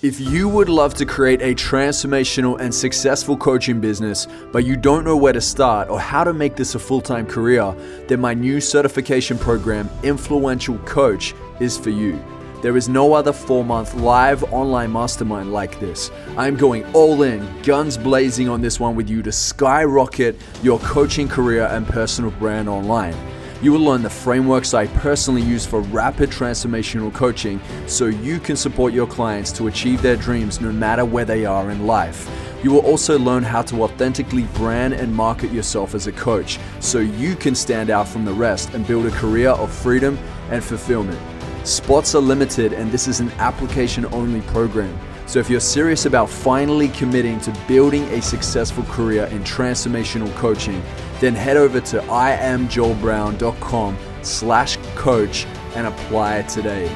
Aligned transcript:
If 0.00 0.20
you 0.20 0.48
would 0.48 0.68
love 0.68 0.94
to 0.94 1.04
create 1.04 1.42
a 1.42 1.56
transformational 1.56 2.60
and 2.60 2.72
successful 2.72 3.36
coaching 3.36 3.80
business, 3.80 4.28
but 4.52 4.64
you 4.64 4.76
don't 4.76 5.02
know 5.02 5.16
where 5.16 5.32
to 5.32 5.40
start 5.40 5.88
or 5.88 5.98
how 5.98 6.22
to 6.22 6.32
make 6.32 6.54
this 6.54 6.76
a 6.76 6.78
full 6.78 7.00
time 7.00 7.26
career, 7.26 7.74
then 8.06 8.20
my 8.20 8.32
new 8.32 8.60
certification 8.60 9.36
program, 9.36 9.90
Influential 10.04 10.78
Coach, 10.86 11.34
is 11.58 11.76
for 11.76 11.90
you. 11.90 12.24
There 12.62 12.76
is 12.76 12.88
no 12.88 13.12
other 13.12 13.32
four 13.32 13.64
month 13.64 13.94
live 13.94 14.44
online 14.52 14.92
mastermind 14.92 15.52
like 15.52 15.80
this. 15.80 16.12
I'm 16.36 16.54
going 16.54 16.84
all 16.94 17.22
in, 17.22 17.44
guns 17.62 17.98
blazing 17.98 18.48
on 18.48 18.60
this 18.60 18.78
one 18.78 18.94
with 18.94 19.10
you 19.10 19.20
to 19.22 19.32
skyrocket 19.32 20.40
your 20.62 20.78
coaching 20.78 21.26
career 21.26 21.66
and 21.72 21.84
personal 21.84 22.30
brand 22.30 22.68
online. 22.68 23.16
You 23.60 23.72
will 23.72 23.80
learn 23.80 24.02
the 24.02 24.10
frameworks 24.10 24.72
I 24.72 24.86
personally 24.86 25.42
use 25.42 25.66
for 25.66 25.80
rapid 25.80 26.30
transformational 26.30 27.12
coaching 27.12 27.60
so 27.88 28.06
you 28.06 28.38
can 28.38 28.54
support 28.54 28.92
your 28.92 29.08
clients 29.08 29.50
to 29.52 29.66
achieve 29.66 30.00
their 30.00 30.14
dreams 30.14 30.60
no 30.60 30.70
matter 30.70 31.04
where 31.04 31.24
they 31.24 31.44
are 31.44 31.72
in 31.72 31.84
life. 31.84 32.30
You 32.62 32.70
will 32.70 32.86
also 32.86 33.18
learn 33.18 33.42
how 33.42 33.62
to 33.62 33.82
authentically 33.82 34.44
brand 34.54 34.94
and 34.94 35.12
market 35.12 35.50
yourself 35.50 35.96
as 35.96 36.06
a 36.06 36.12
coach 36.12 36.60
so 36.78 37.00
you 37.00 37.34
can 37.34 37.56
stand 37.56 37.90
out 37.90 38.06
from 38.06 38.24
the 38.24 38.32
rest 38.32 38.74
and 38.74 38.86
build 38.86 39.06
a 39.06 39.10
career 39.10 39.50
of 39.50 39.72
freedom 39.72 40.16
and 40.50 40.62
fulfillment. 40.62 41.18
Spots 41.66 42.14
are 42.14 42.22
limited, 42.22 42.72
and 42.72 42.92
this 42.92 43.08
is 43.08 43.18
an 43.18 43.30
application 43.38 44.06
only 44.06 44.40
program. 44.42 44.96
So, 45.26 45.40
if 45.40 45.50
you're 45.50 45.60
serious 45.60 46.06
about 46.06 46.30
finally 46.30 46.88
committing 46.88 47.38
to 47.40 47.52
building 47.68 48.04
a 48.04 48.22
successful 48.22 48.84
career 48.84 49.26
in 49.26 49.44
transformational 49.44 50.34
coaching, 50.36 50.82
then 51.20 51.34
head 51.34 51.56
over 51.56 51.80
to 51.80 52.00
iamjoelbrown.com 52.00 53.98
slash 54.22 54.76
coach 54.94 55.46
and 55.74 55.86
apply 55.86 56.42
today. 56.42 56.94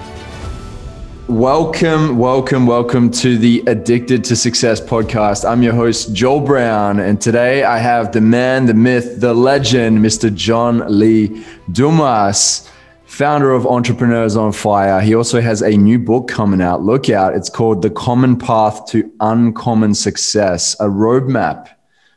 Welcome, 1.28 2.18
welcome, 2.18 2.66
welcome 2.66 3.10
to 3.12 3.38
the 3.38 3.62
Addicted 3.66 4.24
to 4.24 4.36
Success 4.36 4.80
podcast. 4.80 5.48
I'm 5.48 5.62
your 5.62 5.72
host, 5.72 6.12
Joel 6.12 6.40
Brown, 6.40 7.00
and 7.00 7.20
today 7.20 7.64
I 7.64 7.78
have 7.78 8.12
the 8.12 8.20
man, 8.20 8.66
the 8.66 8.74
myth, 8.74 9.20
the 9.20 9.32
legend, 9.32 9.98
Mr. 9.98 10.34
John 10.34 10.84
Lee 10.88 11.44
Dumas 11.70 12.68
founder 13.12 13.52
of 13.52 13.66
Entrepreneurs 13.66 14.36
on 14.36 14.52
Fire. 14.52 14.98
He 15.02 15.14
also 15.14 15.42
has 15.42 15.60
a 15.60 15.76
new 15.76 15.98
book 15.98 16.28
coming 16.28 16.62
out. 16.62 16.82
Look 16.82 17.10
out. 17.10 17.34
It's 17.36 17.50
called 17.50 17.82
The 17.82 17.90
Common 17.90 18.38
Path 18.38 18.86
to 18.86 19.12
Uncommon 19.20 19.92
Success, 19.92 20.74
a 20.80 20.86
roadmap 20.86 21.68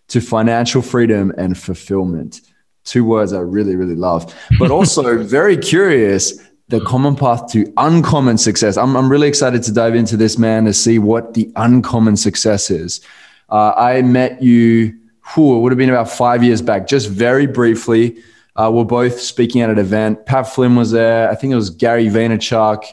to 0.07 0.21
financial 0.21 0.81
freedom 0.81 1.33
and 1.37 1.57
fulfillment. 1.57 2.41
Two 2.83 3.03
words 3.03 3.33
I 3.33 3.39
really, 3.39 3.75
really 3.75 3.95
love, 3.95 4.33
but 4.59 4.71
also 4.77 5.23
very 5.23 5.57
curious. 5.57 6.41
The 6.67 6.81
common 6.81 7.15
path 7.15 7.51
to 7.51 7.71
uncommon 7.77 8.39
success. 8.39 8.75
I'm, 8.75 8.97
I'm 8.97 9.11
really 9.11 9.27
excited 9.27 9.61
to 9.63 9.71
dive 9.71 9.93
into 9.93 10.17
this, 10.17 10.39
man, 10.39 10.65
to 10.65 10.73
see 10.73 10.97
what 10.97 11.35
the 11.35 11.51
uncommon 11.55 12.17
success 12.17 12.71
is. 12.71 13.01
Uh, 13.49 13.73
I 13.77 14.01
met 14.01 14.41
you, 14.41 14.97
whew, 15.33 15.57
it 15.57 15.59
would 15.59 15.71
have 15.71 15.77
been 15.77 15.91
about 15.91 16.09
five 16.09 16.43
years 16.43 16.63
back, 16.63 16.87
just 16.87 17.07
very 17.07 17.45
briefly. 17.45 18.17
Uh, 18.55 18.71
we're 18.73 18.83
both 18.83 19.19
speaking 19.19 19.61
at 19.61 19.69
an 19.69 19.77
event. 19.77 20.25
Pat 20.25 20.47
Flynn 20.47 20.75
was 20.75 20.91
there. 20.91 21.29
I 21.29 21.35
think 21.35 21.51
it 21.51 21.55
was 21.55 21.69
Gary 21.69 22.07
Vaynerchuk. 22.07 22.83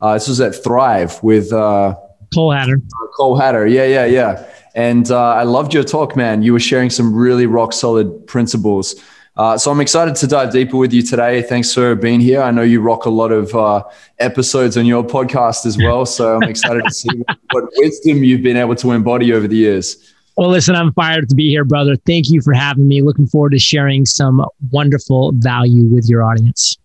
Uh, 0.00 0.14
this 0.14 0.28
was 0.28 0.40
at 0.40 0.54
Thrive 0.62 1.22
with 1.22 1.52
uh, 1.52 1.96
Cole 2.34 2.52
Hatter. 2.52 2.80
Cole 3.16 3.36
Hatter. 3.36 3.66
Yeah, 3.66 3.84
yeah, 3.84 4.04
yeah. 4.04 4.46
And 4.74 5.10
uh, 5.10 5.34
I 5.34 5.44
loved 5.44 5.72
your 5.72 5.84
talk, 5.84 6.16
man. 6.16 6.42
You 6.42 6.52
were 6.52 6.60
sharing 6.60 6.90
some 6.90 7.14
really 7.14 7.46
rock 7.46 7.72
solid 7.72 8.26
principles. 8.26 8.96
Uh, 9.36 9.58
so 9.58 9.70
I'm 9.70 9.80
excited 9.80 10.14
to 10.16 10.26
dive 10.28 10.52
deeper 10.52 10.76
with 10.76 10.92
you 10.92 11.02
today. 11.02 11.42
Thanks 11.42 11.74
for 11.74 11.96
being 11.96 12.20
here. 12.20 12.40
I 12.40 12.52
know 12.52 12.62
you 12.62 12.80
rock 12.80 13.04
a 13.04 13.10
lot 13.10 13.32
of 13.32 13.52
uh, 13.54 13.82
episodes 14.18 14.76
on 14.76 14.86
your 14.86 15.02
podcast 15.02 15.66
as 15.66 15.76
well. 15.76 16.06
So 16.06 16.36
I'm 16.36 16.44
excited 16.44 16.84
to 16.84 16.94
see 16.94 17.24
what 17.50 17.64
wisdom 17.78 18.22
you've 18.22 18.42
been 18.42 18.56
able 18.56 18.76
to 18.76 18.92
embody 18.92 19.32
over 19.32 19.48
the 19.48 19.56
years. 19.56 20.12
Well, 20.36 20.50
listen, 20.50 20.74
I'm 20.74 20.92
fired 20.92 21.28
to 21.28 21.34
be 21.34 21.48
here, 21.48 21.64
brother. 21.64 21.96
Thank 21.96 22.30
you 22.30 22.42
for 22.42 22.52
having 22.52 22.86
me. 22.86 23.02
Looking 23.02 23.26
forward 23.26 23.50
to 23.50 23.58
sharing 23.58 24.04
some 24.04 24.44
wonderful 24.70 25.32
value 25.32 25.84
with 25.84 26.08
your 26.08 26.22
audience. 26.22 26.76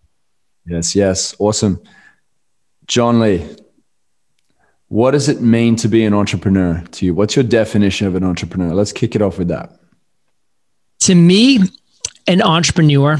Yes, 0.66 0.94
yes. 0.94 1.34
Awesome. 1.38 1.80
John 2.86 3.20
Lee, 3.20 3.44
what 4.90 5.12
does 5.12 5.28
it 5.28 5.40
mean 5.40 5.74
to 5.76 5.88
be 5.88 6.04
an 6.04 6.14
entrepreneur 6.14 6.84
to 6.92 7.06
you? 7.06 7.14
What's 7.14 7.34
your 7.34 7.42
definition 7.42 8.06
of 8.06 8.14
an 8.14 8.22
entrepreneur? 8.22 8.74
Let's 8.74 8.92
kick 8.92 9.16
it 9.16 9.22
off 9.22 9.38
with 9.38 9.48
that. 9.48 9.80
To 11.00 11.14
me, 11.14 11.60
an 12.28 12.42
entrepreneur 12.42 13.18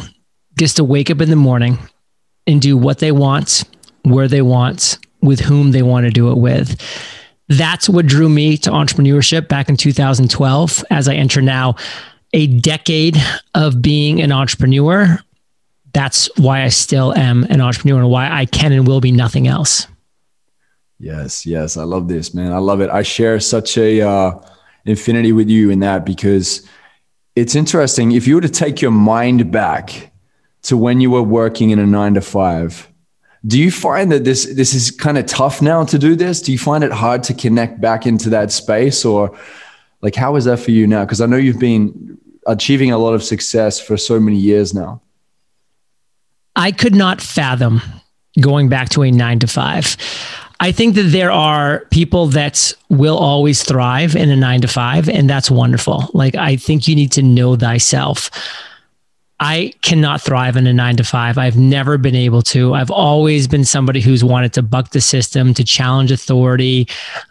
gets 0.56 0.74
to 0.74 0.84
wake 0.84 1.10
up 1.10 1.20
in 1.20 1.30
the 1.30 1.36
morning 1.36 1.78
and 2.46 2.60
do 2.60 2.76
what 2.76 2.98
they 2.98 3.12
want, 3.12 3.64
where 4.02 4.28
they 4.28 4.42
want, 4.42 4.98
with 5.22 5.40
whom 5.40 5.72
they 5.72 5.82
want 5.82 6.04
to 6.04 6.10
do 6.10 6.30
it 6.30 6.36
with 6.36 6.78
that's 7.50 7.88
what 7.88 8.06
drew 8.06 8.28
me 8.28 8.56
to 8.56 8.70
entrepreneurship 8.70 9.48
back 9.48 9.68
in 9.68 9.76
2012 9.76 10.84
as 10.88 11.08
I 11.08 11.14
enter 11.14 11.42
now 11.42 11.74
a 12.32 12.46
decade 12.46 13.16
of 13.54 13.82
being 13.82 14.22
an 14.22 14.30
entrepreneur. 14.30 15.18
That's 15.92 16.30
why 16.38 16.62
I 16.62 16.68
still 16.68 17.12
am 17.12 17.42
an 17.44 17.60
entrepreneur 17.60 17.98
and 17.98 18.08
why 18.08 18.30
I 18.30 18.46
can 18.46 18.70
and 18.70 18.86
will 18.86 19.00
be 19.00 19.10
nothing 19.10 19.48
else. 19.48 19.88
Yes, 21.00 21.46
yes, 21.46 21.78
I 21.78 21.84
love 21.84 22.08
this, 22.08 22.34
man. 22.34 22.52
I 22.52 22.58
love 22.58 22.82
it. 22.82 22.90
I 22.90 23.02
share 23.02 23.40
such 23.40 23.78
a 23.78 24.02
uh, 24.02 24.32
infinity 24.84 25.32
with 25.32 25.48
you 25.48 25.70
in 25.70 25.80
that 25.80 26.04
because 26.04 26.68
it's 27.34 27.54
interesting. 27.54 28.12
If 28.12 28.26
you 28.26 28.34
were 28.34 28.42
to 28.42 28.50
take 28.50 28.82
your 28.82 28.90
mind 28.90 29.50
back 29.50 30.12
to 30.64 30.76
when 30.76 31.00
you 31.00 31.10
were 31.10 31.22
working 31.22 31.70
in 31.70 31.78
a 31.78 31.86
nine 31.86 32.12
to 32.14 32.20
five, 32.20 32.86
do 33.46 33.58
you 33.58 33.70
find 33.70 34.12
that 34.12 34.24
this 34.24 34.44
this 34.54 34.74
is 34.74 34.90
kind 34.90 35.16
of 35.16 35.24
tough 35.24 35.62
now 35.62 35.84
to 35.84 35.98
do 35.98 36.14
this? 36.14 36.42
Do 36.42 36.52
you 36.52 36.58
find 36.58 36.84
it 36.84 36.92
hard 36.92 37.22
to 37.24 37.34
connect 37.34 37.80
back 37.80 38.06
into 38.06 38.28
that 38.30 38.52
space, 38.52 39.02
or 39.02 39.34
like 40.02 40.14
how 40.14 40.36
is 40.36 40.44
that 40.44 40.58
for 40.58 40.70
you 40.70 40.86
now? 40.86 41.06
Because 41.06 41.22
I 41.22 41.26
know 41.26 41.38
you've 41.38 41.58
been 41.58 42.18
achieving 42.46 42.90
a 42.90 42.98
lot 42.98 43.14
of 43.14 43.22
success 43.22 43.80
for 43.80 43.96
so 43.96 44.20
many 44.20 44.36
years 44.36 44.74
now. 44.74 45.00
I 46.56 46.72
could 46.72 46.94
not 46.94 47.22
fathom 47.22 47.80
going 48.38 48.68
back 48.68 48.90
to 48.90 49.02
a 49.02 49.10
nine 49.10 49.38
to 49.38 49.46
five. 49.46 49.96
I 50.62 50.72
think 50.72 50.94
that 50.96 51.04
there 51.04 51.32
are 51.32 51.86
people 51.90 52.26
that 52.28 52.74
will 52.90 53.16
always 53.16 53.62
thrive 53.62 54.14
in 54.14 54.28
a 54.28 54.36
nine 54.36 54.60
to 54.60 54.68
five, 54.68 55.08
and 55.08 55.28
that's 55.28 55.50
wonderful. 55.50 56.10
Like, 56.12 56.34
I 56.34 56.56
think 56.56 56.86
you 56.86 56.94
need 56.94 57.12
to 57.12 57.22
know 57.22 57.56
thyself. 57.56 58.30
I 59.42 59.72
cannot 59.80 60.20
thrive 60.20 60.58
in 60.58 60.66
a 60.66 60.72
nine 60.72 60.96
to 60.96 61.04
five. 61.04 61.38
I've 61.38 61.56
never 61.56 61.96
been 61.96 62.14
able 62.14 62.42
to. 62.42 62.74
I've 62.74 62.90
always 62.90 63.48
been 63.48 63.64
somebody 63.64 64.02
who's 64.02 64.22
wanted 64.22 64.52
to 64.52 64.62
buck 64.62 64.90
the 64.90 65.00
system, 65.00 65.54
to 65.54 65.64
challenge 65.64 66.12
authority. 66.12 66.86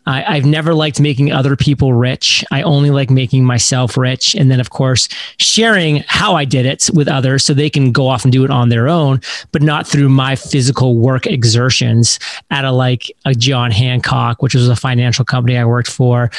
I, 0.07 0.35
have 0.35 0.45
never 0.45 0.73
liked 0.73 0.99
making 0.99 1.31
other 1.31 1.55
people 1.55 1.93
rich. 1.93 2.43
I 2.51 2.63
only 2.63 2.89
like 2.89 3.11
making 3.11 3.45
myself 3.45 3.95
rich. 3.95 4.33
And 4.33 4.49
then, 4.49 4.59
of 4.59 4.71
course, 4.71 5.07
sharing 5.37 6.03
how 6.07 6.33
I 6.33 6.45
did 6.45 6.65
it 6.65 6.89
with 6.95 7.07
others 7.07 7.45
so 7.45 7.53
they 7.53 7.69
can 7.69 7.91
go 7.91 8.07
off 8.07 8.25
and 8.25 8.33
do 8.33 8.43
it 8.43 8.49
on 8.49 8.69
their 8.69 8.87
own, 8.87 9.21
but 9.51 9.61
not 9.61 9.87
through 9.87 10.09
my 10.09 10.35
physical 10.35 10.97
work 10.97 11.27
exertions 11.27 12.17
at 12.49 12.65
a 12.65 12.71
like 12.71 13.11
a 13.25 13.35
John 13.35 13.69
Hancock, 13.69 14.41
which 14.41 14.55
was 14.55 14.67
a 14.67 14.75
financial 14.75 15.25
company 15.25 15.57
I 15.59 15.65
worked 15.65 15.91
for, 15.91 16.31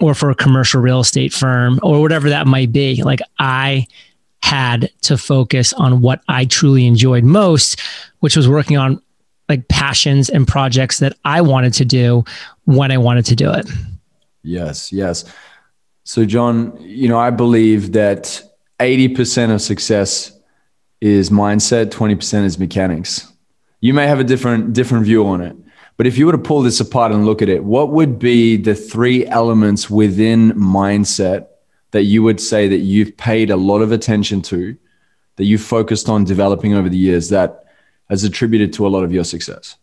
or 0.00 0.14
for 0.14 0.30
a 0.30 0.34
commercial 0.34 0.80
real 0.80 1.00
estate 1.00 1.34
firm, 1.34 1.78
or 1.82 2.00
whatever 2.00 2.30
that 2.30 2.46
might 2.46 2.72
be. 2.72 3.02
Like, 3.02 3.20
I, 3.38 3.86
had 4.42 4.90
to 5.02 5.18
focus 5.18 5.72
on 5.72 6.00
what 6.00 6.22
I 6.28 6.44
truly 6.44 6.86
enjoyed 6.86 7.24
most, 7.24 7.80
which 8.20 8.36
was 8.36 8.48
working 8.48 8.76
on 8.76 9.00
like 9.48 9.68
passions 9.68 10.28
and 10.28 10.46
projects 10.46 10.98
that 10.98 11.16
I 11.24 11.40
wanted 11.40 11.74
to 11.74 11.84
do 11.84 12.24
when 12.64 12.90
I 12.92 12.98
wanted 12.98 13.24
to 13.26 13.36
do 13.36 13.52
it. 13.52 13.68
Yes, 14.42 14.92
yes. 14.92 15.24
So, 16.04 16.24
John, 16.24 16.76
you 16.80 17.08
know, 17.08 17.18
I 17.18 17.30
believe 17.30 17.92
that 17.92 18.42
80% 18.80 19.54
of 19.54 19.60
success 19.60 20.32
is 21.00 21.30
mindset, 21.30 21.86
20% 21.86 22.44
is 22.44 22.58
mechanics. 22.58 23.30
You 23.80 23.94
may 23.94 24.06
have 24.06 24.18
a 24.18 24.24
different 24.24 24.72
different 24.72 25.04
view 25.04 25.26
on 25.26 25.40
it. 25.40 25.56
But 25.96 26.06
if 26.06 26.16
you 26.16 26.26
were 26.26 26.32
to 26.32 26.38
pull 26.38 26.62
this 26.62 26.80
apart 26.80 27.12
and 27.12 27.26
look 27.26 27.42
at 27.42 27.48
it, 27.48 27.64
what 27.64 27.90
would 27.90 28.18
be 28.18 28.56
the 28.56 28.74
three 28.74 29.26
elements 29.26 29.90
within 29.90 30.52
mindset 30.52 31.48
that 31.90 32.04
you 32.04 32.22
would 32.22 32.40
say 32.40 32.68
that 32.68 32.78
you've 32.78 33.16
paid 33.16 33.50
a 33.50 33.56
lot 33.56 33.80
of 33.80 33.92
attention 33.92 34.42
to, 34.42 34.76
that 35.36 35.44
you've 35.44 35.62
focused 35.62 36.08
on 36.08 36.24
developing 36.24 36.74
over 36.74 36.88
the 36.88 36.98
years 36.98 37.28
that 37.30 37.64
has 38.08 38.24
attributed 38.24 38.72
to 38.74 38.86
a 38.86 38.88
lot 38.88 39.04
of 39.04 39.12
your 39.12 39.24
success? 39.24 39.76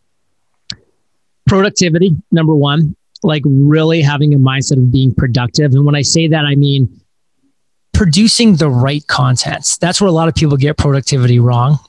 Productivity, 1.48 2.16
number 2.32 2.56
one, 2.56 2.96
like 3.24 3.44
really 3.46 4.02
having 4.02 4.34
a 4.34 4.38
mindset 4.38 4.78
of 4.78 4.92
being 4.92 5.14
productive. 5.14 5.74
And 5.74 5.86
when 5.86 5.96
I 5.96 6.02
say 6.02 6.28
that, 6.28 6.46
I 6.46 6.56
mean 6.56 7.02
producing 7.94 8.58
the 8.58 8.70
right 8.70 9.06
contents. 9.08 9.78
That's 9.78 10.02
where 10.02 10.10
a 10.10 10.12
lot 10.12 10.28
of 10.28 10.36
people 10.36 10.58
get 10.58 10.78
productivity 10.78 11.40
wrong 11.40 11.80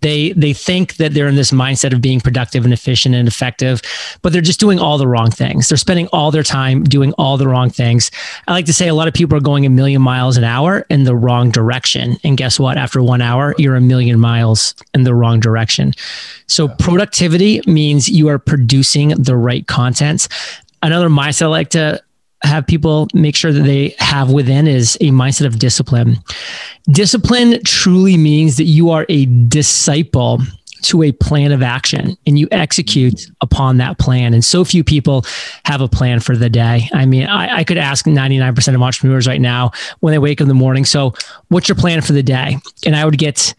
they 0.00 0.32
they 0.32 0.52
think 0.52 0.96
that 0.96 1.14
they're 1.14 1.28
in 1.28 1.36
this 1.36 1.50
mindset 1.50 1.92
of 1.92 2.00
being 2.00 2.20
productive 2.20 2.64
and 2.64 2.72
efficient 2.72 3.14
and 3.14 3.28
effective 3.28 3.82
but 4.22 4.32
they're 4.32 4.42
just 4.42 4.60
doing 4.60 4.78
all 4.78 4.98
the 4.98 5.06
wrong 5.06 5.30
things. 5.30 5.68
They're 5.68 5.78
spending 5.78 6.08
all 6.12 6.30
their 6.30 6.42
time 6.42 6.84
doing 6.84 7.12
all 7.14 7.36
the 7.36 7.48
wrong 7.48 7.70
things. 7.70 8.10
I 8.46 8.52
like 8.52 8.66
to 8.66 8.72
say 8.72 8.88
a 8.88 8.94
lot 8.94 9.08
of 9.08 9.14
people 9.14 9.36
are 9.36 9.40
going 9.40 9.66
a 9.66 9.70
million 9.70 10.02
miles 10.02 10.36
an 10.36 10.44
hour 10.44 10.86
in 10.90 11.04
the 11.04 11.16
wrong 11.16 11.50
direction. 11.50 12.16
And 12.24 12.36
guess 12.36 12.58
what? 12.58 12.76
After 12.76 13.02
one 13.02 13.22
hour 13.22 13.54
you're 13.58 13.76
a 13.76 13.80
million 13.80 14.18
miles 14.18 14.74
in 14.94 15.04
the 15.04 15.14
wrong 15.14 15.40
direction. 15.40 15.92
So 16.46 16.68
productivity 16.68 17.60
means 17.66 18.08
you 18.08 18.28
are 18.28 18.38
producing 18.38 19.10
the 19.10 19.36
right 19.36 19.66
contents 19.66 20.28
another 20.82 21.08
mindset 21.08 21.42
I 21.42 21.46
like 21.46 21.70
to 21.70 22.00
have 22.42 22.66
people 22.66 23.08
make 23.14 23.34
sure 23.34 23.52
that 23.52 23.62
they 23.62 23.94
have 23.98 24.30
within 24.30 24.66
is 24.66 24.96
a 25.00 25.10
mindset 25.10 25.46
of 25.46 25.58
discipline. 25.58 26.18
Discipline 26.90 27.60
truly 27.64 28.16
means 28.16 28.56
that 28.56 28.64
you 28.64 28.90
are 28.90 29.06
a 29.08 29.26
disciple 29.26 30.40
to 30.82 31.02
a 31.02 31.12
plan 31.12 31.52
of 31.52 31.62
action 31.62 32.16
and 32.26 32.38
you 32.38 32.46
execute 32.52 33.26
upon 33.40 33.78
that 33.78 33.98
plan. 33.98 34.32
And 34.32 34.44
so 34.44 34.64
few 34.64 34.84
people 34.84 35.24
have 35.64 35.80
a 35.80 35.88
plan 35.88 36.20
for 36.20 36.36
the 36.36 36.48
day. 36.48 36.88
I 36.92 37.04
mean, 37.04 37.26
I, 37.26 37.58
I, 37.58 37.64
could 37.64 37.78
ask 37.78 38.04
99% 38.06 38.74
of 38.74 38.80
entrepreneurs 38.82 39.26
right 39.26 39.40
now 39.40 39.72
when 40.00 40.12
they 40.12 40.18
wake 40.18 40.40
up 40.40 40.44
in 40.44 40.48
the 40.48 40.54
morning, 40.54 40.84
so 40.84 41.14
what's 41.48 41.68
your 41.68 41.76
plan 41.76 42.00
for 42.00 42.12
the 42.12 42.22
day? 42.22 42.58
And 42.86 42.94
I 42.94 43.04
would 43.04 43.18
get 43.18 43.54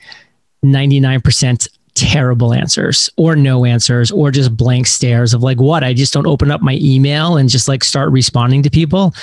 99% 0.64 1.68
terrible 2.00 2.54
answers 2.54 3.10
or 3.18 3.36
no 3.36 3.66
answers 3.66 4.12
or 4.12 4.32
just 4.32 4.56
blank 4.56 4.88
stares 4.88 5.34
of 5.34 5.44
like, 5.44 5.60
what? 5.60 5.84
I 5.84 5.94
just 5.94 6.14
don't 6.14 6.28
open 6.28 6.52
up 6.52 6.62
my 6.62 6.78
email 6.82 7.38
and 7.38 7.50
just 7.50 7.68
like 7.68 7.84
start 7.84 8.12
responding 8.12 8.64
to 8.64 8.70
people. 8.70 9.14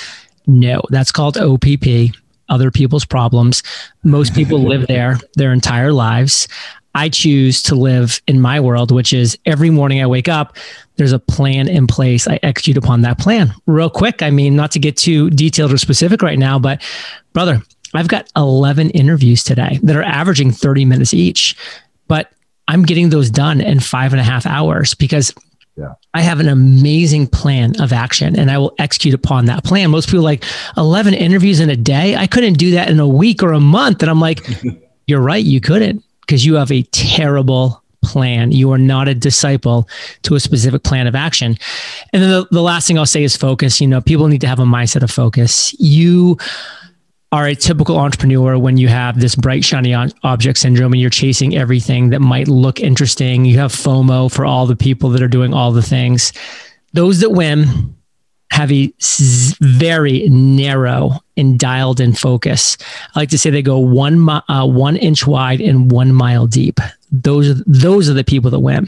No, 0.47 0.83
that's 0.91 1.13
called 1.13 1.37
OPP 1.37 2.15
other 2.49 2.71
people's 2.71 3.05
problems. 3.05 3.63
Most 4.05 4.35
people 4.35 4.61
live 4.61 4.87
there 4.89 5.19
their 5.35 5.53
entire 5.53 5.93
lives. 5.93 6.49
I 6.95 7.11
choose 7.11 7.63
to 7.65 7.75
live 7.75 8.23
in 8.27 8.41
my 8.41 8.59
world, 8.59 8.91
which 8.91 9.13
is 9.13 9.39
every 9.45 9.69
morning 9.69 10.01
I 10.01 10.07
wake 10.07 10.29
up, 10.29 10.57
there's 10.97 11.13
a 11.13 11.19
plan 11.19 11.69
in 11.69 11.87
place. 11.87 12.27
I 12.27 12.39
execute 12.43 12.79
upon 12.79 13.03
that 13.03 13.19
plan. 13.19 13.53
Real 13.67 13.91
quick, 13.91 14.23
I 14.23 14.31
mean, 14.31 14.57
not 14.57 14.71
to 14.73 14.79
get 14.79 14.97
too 14.97 15.29
detailed 15.29 15.73
or 15.73 15.79
specific 15.79 16.23
right 16.23 16.39
now, 16.39 16.59
but 16.59 16.83
brother, 17.35 17.61
I've 17.93 18.09
got 18.09 18.31
11 18.35 18.91
interviews 18.91 19.45
today 19.45 19.79
that 19.83 19.95
are 19.95 20.03
averaging 20.03 20.53
30 20.53 20.87
minutes 20.87 21.13
each, 21.13 21.55
I'm 22.69 22.83
getting 22.83 23.11
those 23.11 23.31
done 23.31 23.61
in 23.61 23.81
five 23.81 24.13
and 24.13 24.21
a 24.21 24.25
half 24.25 24.47
hours 24.47 24.95
because 24.95 25.33
yeah. 25.77 25.95
I 26.15 26.23
have 26.23 26.41
an 26.41 26.49
amazing 26.49 27.27
plan 27.27 27.81
of 27.81 27.93
action 27.93 28.39
and 28.39 28.51
I 28.51 28.59
will 28.59 28.75
execute 28.79 29.15
upon 29.15 29.45
that 29.47 29.63
plan. 29.65 29.91
Most 29.91 30.09
people 30.09 30.25
like 30.25 30.45
11 30.77 31.15
interviews 31.15 31.61
in 31.61 31.69
a 31.69 31.77
day. 31.77 32.17
I 32.17 32.27
couldn't 32.27 32.55
do 32.55 32.73
that 32.73 32.89
in 32.89 32.99
a 32.99 33.07
week 33.07 33.43
or 33.43 33.53
a 33.53 33.61
month. 33.61 34.03
And 34.03 34.11
I'm 34.11 34.21
like, 34.21 34.47
you're 35.07 35.21
right, 35.21 35.45
you 35.45 35.61
couldn't 35.61 36.03
because 36.23 36.45
you 36.45 36.55
have 36.55 36.73
a 36.73 36.83
terrible 36.83 37.83
plan. 38.03 38.53
You 38.53 38.71
are 38.73 38.79
not 38.79 39.09
a 39.09 39.15
disciple 39.15 39.89
to 40.23 40.35
a 40.35 40.41
specific 40.41 40.83
plan 40.83 41.07
of 41.07 41.15
action. 41.15 41.57
And 42.13 42.23
then 42.23 42.31
the, 42.31 42.49
the 42.51 42.63
last 42.63 42.87
thing 42.87 42.99
I'll 42.99 43.07
say 43.07 43.23
is 43.23 43.37
focus. 43.37 43.81
You 43.81 43.89
know, 43.89 44.01
people 44.01 44.29
need 44.29 44.41
to 44.41 44.49
have 44.49 44.61
a 44.61 44.65
mindset 44.65 45.03
of 45.03 45.11
focus. 45.11 45.75
You 45.79 46.39
are 47.33 47.47
a 47.47 47.55
typical 47.55 47.99
entrepreneur 47.99 48.59
when 48.59 48.77
you 48.77 48.89
have 48.89 49.21
this 49.21 49.35
bright, 49.35 49.65
shiny 49.65 49.95
object 49.95 50.59
syndrome 50.59 50.93
and 50.93 51.01
you're 51.01 51.11
chasing 51.11 51.57
everything 51.57 52.11
that 52.11 52.21
might 52.21 52.49
look 52.49 52.81
interesting. 52.81 53.45
You 53.45 53.59
have 53.59 53.73
FOMO 53.73 54.33
for 54.33 54.45
all 54.45 54.67
the 54.67 54.77
people 54.77 55.11
that 55.11 55.23
are 55.23 55.29
doing 55.29 55.53
all 55.53 55.73
the 55.73 55.83
things. 55.83 56.33
Those 56.93 57.21
that 57.21 57.31
win 57.31 57.95
have 58.53 58.71
a 58.71 58.93
very 59.61 60.29
narrow 60.29 61.13
and 61.37 61.59
dialed 61.59 62.01
in 62.01 62.15
focus. 62.15 62.77
I 63.15 63.21
like 63.21 63.31
to 63.31 63.39
say 63.39 63.51
they 63.51 63.61
go 63.61 63.79
one 63.79 64.29
uh, 64.29 64.67
one 64.67 64.97
inch 64.97 65.27
wide 65.27 65.61
and 65.61 65.91
one 65.91 66.15
mile 66.15 66.47
deep. 66.47 66.79
Those 67.11 67.51
are 67.51 67.63
those 67.67 68.09
are 68.09 68.15
the 68.15 68.25
people 68.25 68.51
that 68.53 68.61
win. 68.61 68.87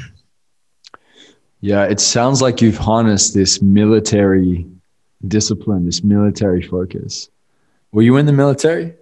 Yeah, 1.61 1.85
it 1.85 1.99
sounds 1.99 2.41
like 2.41 2.63
you've 2.63 2.79
harnessed 2.79 3.35
this 3.35 3.61
military 3.61 4.65
discipline, 5.27 5.87
this 5.87 6.05
military 6.05 6.63
focus. 6.63 7.29
Were 7.93 8.03
you 8.03 8.17
in 8.17 8.27
the 8.27 8.33
military? 8.33 8.95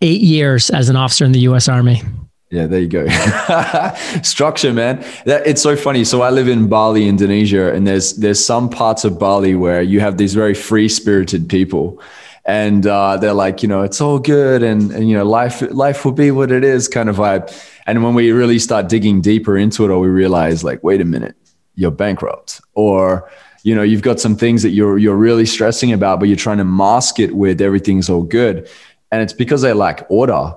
Eight 0.00 0.20
years 0.20 0.68
as 0.70 0.88
an 0.88 0.96
officer 0.96 1.24
in 1.24 1.32
the 1.32 1.40
U.S. 1.40 1.68
Army. 1.68 2.02
Yeah, 2.50 2.66
there 2.66 2.80
you 2.80 2.88
go. 2.88 3.06
Structure, 4.22 4.74
man. 4.74 5.02
That, 5.24 5.46
it's 5.46 5.62
so 5.62 5.74
funny. 5.74 6.04
So 6.04 6.20
I 6.20 6.28
live 6.28 6.48
in 6.48 6.68
Bali, 6.68 7.08
Indonesia, 7.08 7.72
and 7.72 7.86
there's 7.86 8.16
there's 8.16 8.44
some 8.44 8.68
parts 8.68 9.06
of 9.06 9.18
Bali 9.18 9.54
where 9.54 9.80
you 9.80 10.00
have 10.00 10.18
these 10.18 10.34
very 10.34 10.52
free 10.52 10.86
spirited 10.90 11.48
people, 11.48 12.02
and 12.44 12.86
uh, 12.86 13.16
they're 13.16 13.32
like, 13.32 13.62
you 13.62 13.68
know, 13.68 13.80
it's 13.80 14.02
all 14.02 14.18
good, 14.18 14.62
and 14.62 14.90
and 14.90 15.08
you 15.08 15.16
know, 15.16 15.24
life 15.24 15.62
life 15.70 16.04
will 16.04 16.12
be 16.12 16.30
what 16.30 16.52
it 16.52 16.62
is, 16.62 16.88
kind 16.88 17.08
of 17.08 17.16
vibe. 17.16 17.50
And 17.86 18.04
when 18.04 18.12
we 18.12 18.32
really 18.32 18.58
start 18.58 18.86
digging 18.86 19.22
deeper 19.22 19.56
into 19.56 19.86
it, 19.86 19.90
or 19.90 19.98
we 19.98 20.08
realize, 20.08 20.62
like, 20.62 20.84
wait 20.84 21.00
a 21.00 21.06
minute, 21.06 21.36
you're 21.74 21.90
bankrupt, 21.90 22.60
or 22.74 23.30
you 23.62 23.74
know, 23.74 23.82
you've 23.82 24.02
got 24.02 24.20
some 24.20 24.36
things 24.36 24.62
that 24.62 24.70
you're 24.70 24.98
you're 24.98 25.16
really 25.16 25.46
stressing 25.46 25.92
about, 25.92 26.20
but 26.20 26.28
you're 26.28 26.36
trying 26.36 26.58
to 26.58 26.64
mask 26.64 27.20
it 27.20 27.34
with 27.34 27.60
everything's 27.60 28.10
all 28.10 28.22
good, 28.22 28.68
and 29.10 29.22
it's 29.22 29.32
because 29.32 29.62
they 29.62 29.72
lack 29.72 30.06
order 30.08 30.54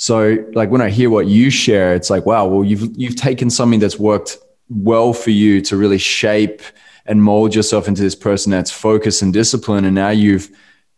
so 0.00 0.42
like 0.54 0.70
when 0.70 0.80
I 0.80 0.88
hear 0.88 1.10
what 1.10 1.26
you 1.26 1.50
share, 1.50 1.94
it's 1.94 2.08
like, 2.08 2.24
wow, 2.24 2.46
well, 2.46 2.64
you've 2.64 2.88
you've 2.96 3.16
taken 3.16 3.50
something 3.50 3.80
that's 3.80 3.98
worked 3.98 4.38
well 4.70 5.12
for 5.12 5.28
you 5.28 5.60
to 5.60 5.76
really 5.76 5.98
shape 5.98 6.62
and 7.04 7.22
mold 7.22 7.54
yourself 7.54 7.86
into 7.86 8.00
this 8.00 8.14
person 8.14 8.50
that's 8.50 8.70
focused 8.70 9.20
and 9.20 9.30
disciplined. 9.30 9.84
And 9.84 9.94
now 9.94 10.08
you've 10.08 10.48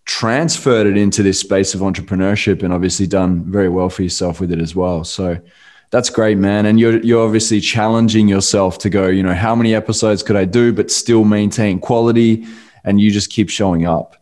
transferred 0.05 0.87
it 0.87 0.97
into 0.97 1.25
this 1.25 1.41
space 1.41 1.75
of 1.75 1.81
entrepreneurship 1.81 2.63
and 2.63 2.73
obviously 2.73 3.09
done 3.09 3.43
very 3.51 3.69
well 3.69 3.89
for 3.89 4.05
yourself 4.05 4.39
with 4.39 4.53
it 4.53 4.61
as 4.61 4.77
well. 4.77 5.03
So 5.03 5.37
that's 5.93 6.09
great, 6.09 6.39
man. 6.39 6.65
And 6.67 6.81
you're 6.81 6.99
you're 7.01 7.25
obviously 7.25 7.61
challenging 7.61 8.27
yourself 8.27 8.79
to 8.79 8.91
go, 8.91 9.09
you 9.09 9.23
know, 9.23 9.35
how 9.35 9.55
many 9.55 9.75
episodes 9.75 10.23
could 10.23 10.37
I 10.37 10.47
do 10.47 10.73
but 10.73 10.91
still 10.91 11.23
maintain 11.23 11.79
quality? 11.79 12.47
And 12.83 13.01
you 13.01 13.11
just 13.11 13.31
keep 13.31 13.51
showing 13.51 13.87
up. 13.87 14.17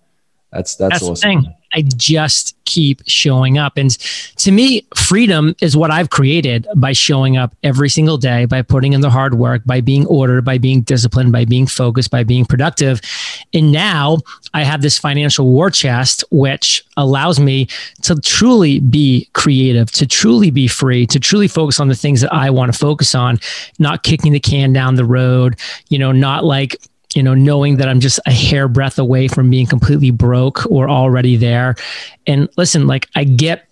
That's 0.53 0.75
that's, 0.75 1.01
that's 1.01 1.03
awesome. 1.05 1.55
I 1.73 1.83
just 1.83 2.57
keep 2.65 3.03
showing 3.07 3.59
up. 3.59 3.77
And 3.77 3.91
to 4.37 4.53
me, 4.53 4.87
freedom 4.95 5.55
is 5.61 5.77
what 5.77 5.91
I've 5.91 6.11
created 6.11 6.67
by 6.77 6.93
showing 6.93 7.37
up 7.37 7.55
every 7.63 7.89
single 7.89 8.17
day, 8.17 8.45
by 8.45 8.63
putting 8.63 8.93
in 8.93 9.01
the 9.01 9.11
hard 9.11 9.35
work, 9.35 9.63
by 9.65 9.81
being 9.81 10.07
ordered, 10.07 10.45
by 10.45 10.59
being 10.59 10.83
disciplined, 10.83 11.33
by 11.33 11.45
being 11.45 11.67
focused, 11.67 12.11
by 12.11 12.23
being 12.23 12.45
productive. 12.45 13.01
And 13.53 13.73
now 13.73 14.19
I 14.55 14.63
have 14.63 14.83
this 14.83 14.99
financial 14.99 15.47
war 15.47 15.71
chest, 15.71 16.25
which 16.31 16.85
allows 16.97 17.41
me 17.41 17.67
to 18.03 18.15
truly 18.17 18.81
be 18.81 19.29
creative, 19.33 19.91
to 19.93 20.07
truly 20.07 20.51
be 20.51 20.69
free, 20.69 21.07
to 21.07 21.19
truly 21.19 21.49
focus 21.49 21.81
on 21.81 21.89
the 21.89 21.95
things 21.95 22.21
that 22.21 22.33
I 22.33 22.51
want 22.51 22.73
to 22.73 22.79
focus 22.79 23.15
on, 23.15 23.39
not 23.79 24.03
kicking 24.03 24.33
the 24.33 24.41
can 24.41 24.73
down 24.73 24.95
the 24.95 25.05
road, 25.05 25.57
you 25.89 25.99
know, 25.99 26.13
not 26.13 26.45
like 26.45 26.77
you 27.15 27.23
know, 27.23 27.35
knowing 27.35 27.77
that 27.77 27.89
I'm 27.89 28.01
just 28.01 28.21
a 28.27 28.31
hair 28.31 28.69
breadth 28.69 28.99
away 28.99 29.29
from 29.29 29.51
being 29.51 29.67
completely 29.67 30.11
broke 30.11 30.71
or 30.71 30.89
already 30.89 31.37
there. 31.37 31.75
And 32.27 32.49
listen, 32.57 32.87
like 32.87 33.09
I 33.15 33.25
get 33.25 33.67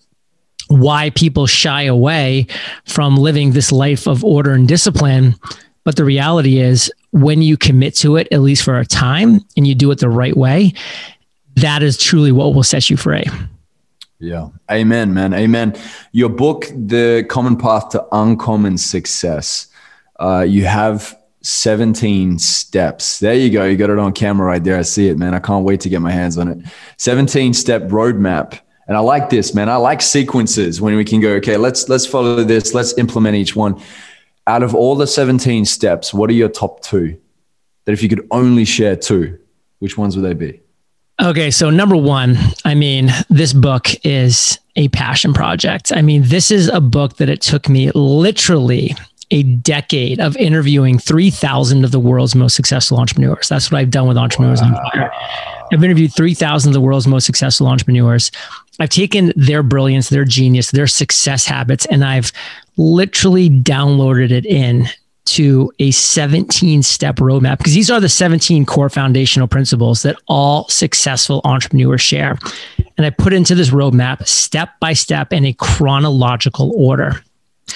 why 0.68 1.10
people 1.10 1.46
shy 1.46 1.82
away 1.82 2.46
from 2.84 3.16
living 3.16 3.52
this 3.52 3.72
life 3.72 4.06
of 4.06 4.24
order 4.24 4.52
and 4.52 4.66
discipline. 4.68 5.34
But 5.84 5.96
the 5.96 6.04
reality 6.04 6.58
is, 6.58 6.92
when 7.12 7.40
you 7.40 7.56
commit 7.56 7.94
to 7.96 8.16
it, 8.16 8.28
at 8.30 8.40
least 8.40 8.62
for 8.62 8.78
a 8.78 8.84
time, 8.84 9.40
and 9.56 9.66
you 9.66 9.74
do 9.74 9.90
it 9.90 9.98
the 9.98 10.10
right 10.10 10.36
way, 10.36 10.74
that 11.56 11.82
is 11.82 11.96
truly 11.96 12.32
what 12.32 12.54
will 12.54 12.62
set 12.62 12.90
you 12.90 12.96
free. 12.96 13.24
Yeah. 14.20 14.48
Amen, 14.70 15.14
man. 15.14 15.32
Amen. 15.32 15.74
Your 16.12 16.28
book, 16.28 16.66
The 16.74 17.24
Common 17.28 17.56
Path 17.56 17.90
to 17.90 18.04
Uncommon 18.12 18.76
Success, 18.76 19.68
uh, 20.20 20.44
you 20.46 20.64
have 20.66 21.16
17 21.42 22.38
steps. 22.38 23.20
There 23.20 23.34
you 23.34 23.50
go. 23.50 23.64
You 23.64 23.76
got 23.76 23.90
it 23.90 23.98
on 23.98 24.12
camera 24.12 24.46
right 24.46 24.62
there. 24.62 24.78
I 24.78 24.82
see 24.82 25.08
it, 25.08 25.18
man. 25.18 25.34
I 25.34 25.38
can't 25.38 25.64
wait 25.64 25.80
to 25.82 25.88
get 25.88 26.00
my 26.00 26.10
hands 26.10 26.36
on 26.38 26.48
it. 26.48 26.58
17 26.96 27.54
step 27.54 27.82
roadmap. 27.82 28.58
And 28.86 28.96
I 28.96 29.00
like 29.00 29.28
this, 29.28 29.54
man. 29.54 29.68
I 29.68 29.76
like 29.76 30.00
sequences 30.00 30.80
when 30.80 30.96
we 30.96 31.04
can 31.04 31.20
go, 31.20 31.32
okay, 31.34 31.56
let's 31.56 31.88
let's 31.88 32.06
follow 32.06 32.42
this, 32.42 32.72
let's 32.72 32.96
implement 32.96 33.36
each 33.36 33.54
one. 33.54 33.80
Out 34.46 34.62
of 34.62 34.74
all 34.74 34.94
the 34.94 35.06
17 35.06 35.66
steps, 35.66 36.14
what 36.14 36.30
are 36.30 36.34
your 36.34 36.48
top 36.48 36.80
two? 36.80 37.20
That 37.84 37.92
if 37.92 38.02
you 38.02 38.08
could 38.08 38.26
only 38.30 38.64
share 38.64 38.96
two, 38.96 39.38
which 39.78 39.98
ones 39.98 40.16
would 40.16 40.24
they 40.24 40.34
be? 40.34 40.62
Okay, 41.20 41.50
so 41.50 41.68
number 41.68 41.96
one, 41.96 42.38
I 42.64 42.74
mean, 42.74 43.10
this 43.28 43.52
book 43.52 43.88
is 44.04 44.58
a 44.76 44.88
passion 44.88 45.34
project. 45.34 45.92
I 45.92 46.00
mean, 46.00 46.22
this 46.22 46.50
is 46.50 46.68
a 46.68 46.80
book 46.80 47.16
that 47.16 47.28
it 47.28 47.40
took 47.40 47.68
me 47.68 47.90
literally 47.90 48.94
a 49.30 49.42
decade 49.42 50.20
of 50.20 50.36
interviewing 50.36 50.98
3,000 50.98 51.84
of 51.84 51.90
the 51.90 52.00
world's 52.00 52.34
most 52.34 52.54
successful 52.54 52.98
entrepreneurs. 52.98 53.48
That's 53.48 53.70
what 53.70 53.78
I've 53.78 53.90
done 53.90 54.08
with 54.08 54.16
Entrepreneurs 54.16 54.60
wow. 54.60 54.68
on 54.68 54.90
Fire. 54.92 55.12
I've 55.72 55.84
interviewed 55.84 56.14
3,000 56.14 56.70
of 56.70 56.74
the 56.74 56.80
world's 56.80 57.06
most 57.06 57.26
successful 57.26 57.66
entrepreneurs. 57.66 58.30
I've 58.80 58.88
taken 58.88 59.32
their 59.36 59.62
brilliance, 59.62 60.08
their 60.08 60.24
genius, 60.24 60.70
their 60.70 60.86
success 60.86 61.44
habits, 61.44 61.84
and 61.86 62.04
I've 62.04 62.32
literally 62.76 63.50
downloaded 63.50 64.30
it 64.30 64.46
in 64.46 64.86
to 65.26 65.70
a 65.78 65.90
17 65.90 66.82
step 66.82 67.16
roadmap 67.16 67.58
because 67.58 67.74
these 67.74 67.90
are 67.90 68.00
the 68.00 68.08
17 68.08 68.64
core 68.64 68.88
foundational 68.88 69.46
principles 69.46 70.02
that 70.02 70.16
all 70.26 70.66
successful 70.68 71.42
entrepreneurs 71.44 72.00
share. 72.00 72.38
And 72.96 73.04
I 73.04 73.10
put 73.10 73.34
into 73.34 73.54
this 73.54 73.68
roadmap 73.68 74.26
step 74.26 74.70
by 74.80 74.94
step 74.94 75.32
in 75.32 75.44
a 75.44 75.52
chronological 75.52 76.72
order. 76.74 77.22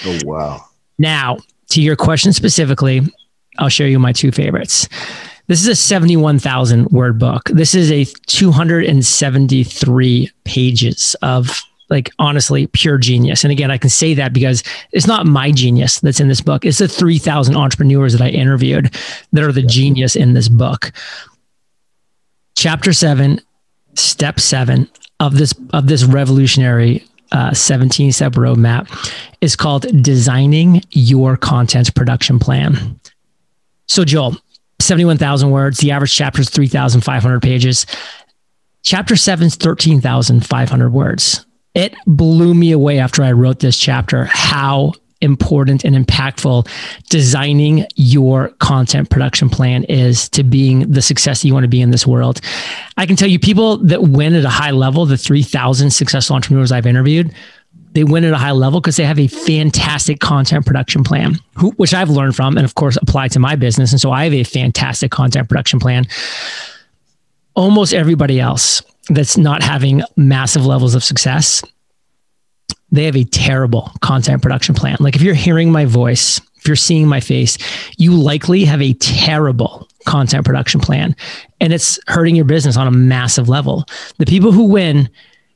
Oh, 0.07 0.19
wow. 0.25 0.65
Now, 1.03 1.37
to 1.71 1.83
your 1.83 1.97
question 1.97 2.33
specifically, 2.33 3.03
I'll 3.59 3.69
show 3.69 3.83
you 3.83 3.99
my 3.99 4.13
two 4.13 4.31
favorites. 4.31 4.89
This 5.49 5.61
is 5.61 5.67
a 5.67 5.75
71,000 5.75 6.93
word 6.93 7.19
book. 7.19 7.49
This 7.49 7.75
is 7.75 7.91
a 7.91 8.05
273 8.27 10.31
pages 10.45 11.17
of 11.21 11.61
like 11.91 12.13
honestly 12.21 12.69
pure 12.69 12.99
genius. 12.99 13.43
And 13.43 13.51
again, 13.51 13.73
I 13.73 13.79
can 13.79 13.91
say 13.91 14.15
that 14.15 14.33
because 14.33 14.63
it's 14.93 15.09
not 15.09 15.27
my 15.27 15.51
genius 15.51 15.99
that's 15.99 16.21
in 16.21 16.29
this 16.29 16.41
book. 16.41 16.65
It's 16.65 16.79
the 16.79 16.87
3000 16.87 17.57
entrepreneurs 17.57 18.13
that 18.13 18.23
I 18.23 18.29
interviewed 18.29 18.95
that 19.33 19.43
are 19.43 19.51
the 19.51 19.61
genius 19.61 20.15
in 20.15 20.35
this 20.35 20.49
book. 20.49 20.93
Chapter 22.55 22.93
7, 22.93 23.41
step 23.95 24.39
7 24.39 24.89
of 25.19 25.37
this 25.37 25.53
of 25.73 25.89
this 25.89 26.05
revolutionary 26.05 27.05
uh, 27.33 27.53
17 27.53 28.13
step 28.13 28.33
roadmap 28.33 28.89
is 29.41 29.57
called 29.57 29.87
designing 30.03 30.83
your 30.91 31.37
content 31.37 31.95
production 31.95 32.39
plan. 32.39 33.01
So, 33.87 34.05
Joel, 34.05 34.37
71,000 34.81 35.51
words. 35.51 35.79
The 35.79 35.91
average 35.91 36.15
chapter 36.15 36.41
is 36.41 36.51
3,500 36.51 37.43
pages. 37.43 37.87
Chapter 38.83 39.17
7 39.17 39.47
is 39.47 39.57
13,500 39.57 40.93
words. 40.93 41.47
It 41.75 41.95
blew 42.07 42.53
me 42.55 42.73
away 42.73 42.99
after 42.99 43.23
I 43.23 43.33
wrote 43.33 43.61
this 43.61 43.79
chapter 43.79 44.25
how 44.25 44.93
important 45.23 45.85
and 45.85 45.95
impactful 45.95 46.69
designing 47.09 47.87
your 47.97 48.49
content 48.59 49.11
production 49.11 49.49
plan 49.49 49.85
is 49.85 50.29
to 50.31 50.43
being 50.43 50.91
the 50.91 51.03
success 51.03 51.45
you 51.45 51.55
want 51.55 51.65
to 51.65 51.69
be 51.69 51.81
in 51.81 51.91
this 51.91 52.07
world. 52.07 52.41
I 52.97 53.07
can 53.07 53.17
tell 53.17 53.29
you 53.29 53.39
people 53.39 53.79
that 53.79 54.03
win 54.03 54.35
at 54.35 54.45
a 54.45 54.51
high 54.51 54.73
level, 54.73 55.07
the 55.07 55.17
3,000 55.17 55.91
successful 55.91 56.37
entrepreneurs 56.37 56.73
I've 56.73 56.87
interviewed, 56.87 57.35
they 57.95 58.05
win 58.05 58.25
at 58.25 58.33
a 58.33 58.39
high 58.39 58.53
level 58.53 58.81
because 58.81 58.97
they 58.97 59.05
have 59.05 59.19
a 59.19 59.27
fantastic 59.27 60.21
content 60.21 60.65
production 60.65 61.05
plan, 61.05 61.35
which 61.77 61.93
I've 61.93 62.11
learned 62.11 62.35
from 62.35 62.57
and, 62.57 62.65
of 62.65 62.75
course, 62.75 62.97
apply 62.97 63.29
to 63.29 63.39
my 63.39 63.55
business. 63.55 63.93
And 63.93 64.01
so 64.01 64.11
I 64.11 64.25
have 64.25 64.33
a 64.33 64.45
fantastic 64.45 65.11
content 65.11 65.49
production 65.49 65.79
plan. 65.79 66.07
Almost 67.55 67.93
everybody 67.93 68.41
else 68.41 68.83
that's 69.09 69.37
not 69.37 69.63
having 69.63 70.03
massive 70.17 70.65
levels 70.65 70.95
of 70.95 71.05
success 71.05 71.63
they 72.93 73.05
have 73.05 73.17
a 73.17 73.25
terrible 73.25 73.91
content 74.01 74.43
production 74.43 74.75
plan. 74.75 74.97
Like 75.01 75.17
if 75.17 75.23
you're 75.23 75.35
hearing 75.35 75.73
my 75.73 75.87
voice, 75.87 76.41
if 76.57 76.69
you're 76.69 76.77
seeing 76.77 77.09
my 77.09 77.19
face, 77.19 77.59
you 77.99 78.15
likely 78.15 78.65
have 78.65 78.81
a 78.81 78.93
terrible 78.95 79.89
content 80.07 80.45
production 80.45 80.81
plan 80.81 81.17
and 81.61 81.73
it's 81.73 81.99
hurting 82.07 82.37
your 82.37 82.45
business 82.45 82.77
on 82.77 82.87
a 82.87 82.91
massive 82.91 83.49
level. 83.49 83.85
The 84.19 84.27
people 84.27 84.53
who 84.53 84.65
win 84.65 85.09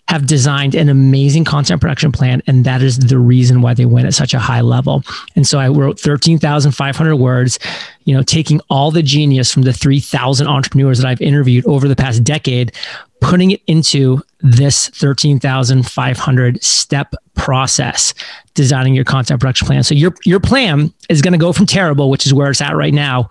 have 0.09 0.27
designed 0.27 0.75
an 0.75 0.89
amazing 0.89 1.45
content 1.45 1.81
production 1.81 2.13
plan 2.13 2.41
and 2.47 2.65
that 2.65 2.81
is 2.81 2.99
the 2.99 3.19
reason 3.19 3.61
why 3.61 3.75
they 3.75 3.85
win 3.85 4.07
at 4.07 4.15
such 4.15 4.35
a 4.35 4.39
high 4.39 4.61
level. 4.61 5.03
And 5.35 5.47
so 5.47 5.59
I 5.59 5.69
wrote 5.69 5.99
13,500 5.99 7.17
words, 7.17 7.59
you 8.05 8.15
know, 8.15 8.23
taking 8.23 8.61
all 8.71 8.91
the 8.91 9.03
genius 9.03 9.53
from 9.53 9.63
the 9.63 9.73
3,000 9.73 10.47
entrepreneurs 10.47 10.99
that 10.99 11.09
I've 11.09 11.21
interviewed 11.21 11.67
over 11.67 11.89
the 11.89 11.97
past 11.97 12.23
decade, 12.23 12.73
putting 13.21 13.51
it 13.53 13.63
into 13.67 14.23
this 14.41 14.89
13,500 14.91 16.63
step 16.63 17.15
process 17.35 18.15
designing 18.55 18.95
your 18.95 19.05
content 19.05 19.41
production 19.41 19.67
plan. 19.67 19.83
So 19.83 19.95
your 19.95 20.15
your 20.25 20.41
plan 20.41 20.93
is 21.09 21.23
going 21.23 21.33
to 21.33 21.39
go 21.39 21.53
from 21.53 21.67
terrible, 21.67 22.11
which 22.11 22.27
is 22.27 22.35
where 22.35 22.51
it's 22.51 22.61
at 22.61 22.77
right 22.77 22.95
now, 22.95 23.29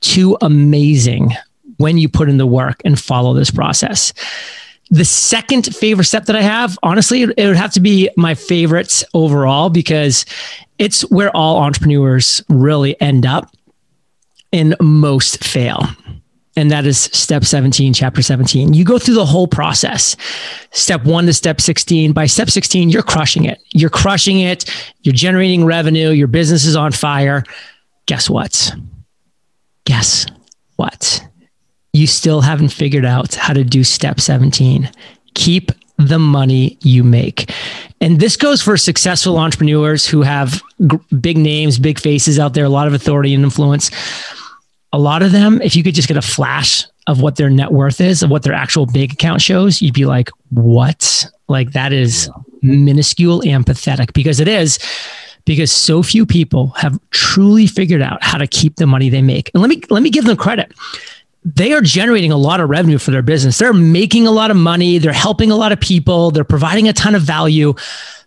to 0.00 0.36
amazing 0.40 1.30
when 1.76 1.98
you 1.98 2.08
put 2.08 2.28
in 2.28 2.36
the 2.36 2.46
work 2.46 2.80
and 2.84 2.98
follow 2.98 3.32
this 3.34 3.50
process. 3.50 4.12
The 4.90 5.04
second 5.04 5.74
favorite 5.74 6.06
step 6.06 6.26
that 6.26 6.36
I 6.36 6.42
have, 6.42 6.78
honestly, 6.82 7.22
it 7.22 7.46
would 7.46 7.56
have 7.56 7.72
to 7.72 7.80
be 7.80 8.10
my 8.16 8.34
favorite 8.34 9.04
overall 9.14 9.70
because 9.70 10.24
it's 10.78 11.02
where 11.10 11.34
all 11.36 11.58
entrepreneurs 11.58 12.42
really 12.48 13.00
end 13.00 13.24
up 13.24 13.54
and 14.52 14.74
most 14.80 15.44
fail 15.44 15.86
and 16.56 16.70
that 16.70 16.84
is 16.84 16.98
step 16.98 17.44
17, 17.44 17.94
chapter 17.94 18.22
17. 18.22 18.74
You 18.74 18.84
go 18.84 18.98
through 18.98 19.14
the 19.14 19.24
whole 19.24 19.46
process, 19.46 20.16
step 20.72 21.04
one 21.04 21.26
to 21.26 21.32
step 21.32 21.60
16. 21.60 22.12
By 22.12 22.26
step 22.26 22.50
16, 22.50 22.90
you're 22.90 23.02
crushing 23.02 23.44
it. 23.44 23.62
You're 23.72 23.90
crushing 23.90 24.40
it. 24.40 24.70
You're 25.02 25.14
generating 25.14 25.64
revenue. 25.64 26.10
Your 26.10 26.26
business 26.26 26.66
is 26.66 26.76
on 26.76 26.92
fire. 26.92 27.44
Guess 28.06 28.28
what? 28.28 28.74
Guess 29.84 30.26
what? 30.76 31.24
You 32.00 32.06
still 32.06 32.40
haven't 32.40 32.70
figured 32.70 33.04
out 33.04 33.34
how 33.34 33.52
to 33.52 33.64
do 33.64 33.84
step 33.84 34.20
17. 34.20 34.90
Keep 35.34 35.72
the 35.98 36.18
money 36.18 36.78
you 36.80 37.04
make. 37.04 37.52
And 38.00 38.18
this 38.18 38.36
goes 38.36 38.62
for 38.62 38.76
successful 38.76 39.38
entrepreneurs 39.38 40.06
who 40.06 40.22
have 40.22 40.62
g- 40.86 40.98
big 41.20 41.36
names, 41.36 41.78
big 41.78 41.98
faces 41.98 42.38
out 42.38 42.54
there, 42.54 42.64
a 42.64 42.70
lot 42.70 42.86
of 42.86 42.94
authority 42.94 43.34
and 43.34 43.44
influence 43.44 43.90
a 44.92 44.98
lot 44.98 45.22
of 45.22 45.32
them, 45.32 45.60
if 45.62 45.76
you 45.76 45.82
could 45.82 45.94
just 45.94 46.08
get 46.08 46.16
a 46.16 46.22
flash 46.22 46.84
of 47.06 47.20
what 47.20 47.36
their 47.36 47.50
net 47.50 47.72
worth 47.72 48.00
is, 48.00 48.22
of 48.22 48.30
what 48.30 48.42
their 48.42 48.52
actual 48.52 48.86
bank 48.86 49.12
account 49.12 49.40
shows, 49.40 49.80
you'd 49.80 49.94
be 49.94 50.04
like, 50.04 50.30
what? 50.50 51.26
Like 51.48 51.72
that 51.72 51.92
is 51.92 52.30
minuscule 52.62 53.42
and 53.46 53.64
pathetic 53.64 54.12
because 54.12 54.40
it 54.40 54.48
is 54.48 54.78
because 55.44 55.72
so 55.72 56.02
few 56.02 56.26
people 56.26 56.68
have 56.70 56.98
truly 57.10 57.66
figured 57.66 58.02
out 58.02 58.22
how 58.22 58.38
to 58.38 58.46
keep 58.46 58.76
the 58.76 58.86
money 58.86 59.08
they 59.08 59.22
make. 59.22 59.50
And 59.54 59.62
let 59.62 59.68
me 59.68 59.80
let 59.90 60.02
me 60.02 60.10
give 60.10 60.24
them 60.24 60.36
credit. 60.36 60.72
They 61.44 61.72
are 61.72 61.80
generating 61.80 62.32
a 62.32 62.36
lot 62.36 62.60
of 62.60 62.68
revenue 62.68 62.98
for 62.98 63.12
their 63.12 63.22
business. 63.22 63.58
They're 63.58 63.72
making 63.72 64.26
a 64.26 64.30
lot 64.30 64.50
of 64.50 64.56
money, 64.56 64.98
they're 64.98 65.12
helping 65.12 65.50
a 65.50 65.56
lot 65.56 65.72
of 65.72 65.80
people, 65.80 66.30
they're 66.30 66.44
providing 66.44 66.88
a 66.88 66.92
ton 66.92 67.14
of 67.14 67.22
value 67.22 67.74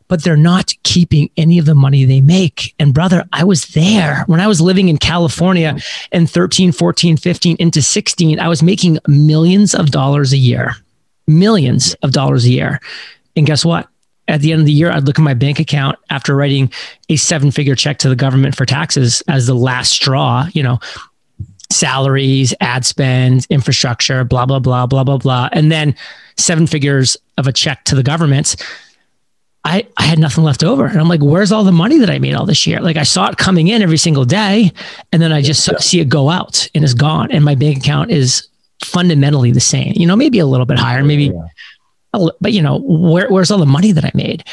but 0.07 0.23
they're 0.23 0.37
not 0.37 0.71
keeping 0.83 1.29
any 1.37 1.57
of 1.57 1.65
the 1.65 1.73
money 1.73 2.05
they 2.05 2.21
make. 2.21 2.75
And 2.77 2.93
brother, 2.93 3.25
I 3.33 3.43
was 3.43 3.65
there 3.69 4.23
when 4.27 4.39
I 4.39 4.45
was 4.45 4.61
living 4.61 4.89
in 4.89 4.97
California 4.97 5.75
in 6.11 6.27
13, 6.27 6.71
14, 6.71 7.17
15 7.17 7.55
into 7.59 7.81
16. 7.81 8.39
I 8.39 8.47
was 8.47 8.61
making 8.61 8.99
millions 9.07 9.73
of 9.73 9.89
dollars 9.89 10.31
a 10.31 10.37
year, 10.37 10.75
millions 11.27 11.95
of 12.03 12.11
dollars 12.11 12.45
a 12.45 12.49
year. 12.49 12.79
And 13.35 13.47
guess 13.47 13.65
what? 13.65 13.87
At 14.27 14.41
the 14.41 14.51
end 14.51 14.61
of 14.61 14.65
the 14.67 14.71
year, 14.71 14.91
I'd 14.91 15.05
look 15.05 15.17
at 15.17 15.23
my 15.23 15.33
bank 15.33 15.59
account 15.59 15.97
after 16.09 16.35
writing 16.35 16.71
a 17.09 17.15
seven 17.15 17.49
figure 17.49 17.75
check 17.75 17.97
to 17.99 18.09
the 18.09 18.15
government 18.15 18.55
for 18.55 18.65
taxes 18.65 19.21
as 19.27 19.47
the 19.47 19.55
last 19.55 19.91
straw, 19.91 20.47
you 20.53 20.61
know, 20.61 20.79
salaries, 21.73 22.53
ad 22.61 22.85
spend, 22.85 23.47
infrastructure, 23.49 24.23
blah, 24.23 24.45
blah, 24.45 24.59
blah, 24.59 24.85
blah, 24.85 25.03
blah, 25.03 25.17
blah. 25.17 25.49
And 25.51 25.71
then 25.71 25.95
seven 26.37 26.67
figures 26.67 27.17
of 27.37 27.47
a 27.47 27.51
check 27.51 27.83
to 27.85 27.95
the 27.95 28.03
government 28.03 28.55
I, 29.65 29.87
I 29.95 30.03
had 30.03 30.19
nothing 30.19 30.43
left 30.43 30.63
over. 30.63 30.85
And 30.85 30.99
I'm 30.99 31.07
like, 31.07 31.21
where's 31.21 31.51
all 31.51 31.63
the 31.63 31.71
money 31.71 31.97
that 31.99 32.09
I 32.09 32.19
made 32.19 32.33
all 32.33 32.45
this 32.45 32.67
year? 32.67 32.81
Like 32.81 32.97
I 32.97 33.03
saw 33.03 33.29
it 33.29 33.37
coming 33.37 33.69
in 33.69 33.81
every 33.81 33.97
single 33.97 34.25
day. 34.25 34.71
And 35.11 35.21
then 35.21 35.31
I 35.31 35.41
just 35.41 35.67
yeah. 35.67 35.77
see 35.77 35.99
it 36.01 36.09
go 36.09 36.29
out 36.29 36.67
and 36.75 36.83
it's 36.83 36.93
gone. 36.93 37.31
And 37.31 37.45
my 37.45 37.55
bank 37.55 37.77
account 37.77 38.11
is 38.11 38.47
fundamentally 38.83 39.51
the 39.51 39.61
same, 39.61 39.93
you 39.95 40.05
know, 40.05 40.17
maybe 40.17 40.39
a 40.39 40.45
little 40.45 40.65
bit 40.65 40.77
higher, 40.77 41.03
maybe, 41.03 41.25
yeah. 41.25 41.47
But 42.39 42.53
you 42.53 42.61
know, 42.61 42.79
where, 42.79 43.29
where's 43.29 43.51
all 43.51 43.59
the 43.59 43.65
money 43.65 43.91
that 43.91 44.05
I 44.05 44.11
made? 44.13 44.43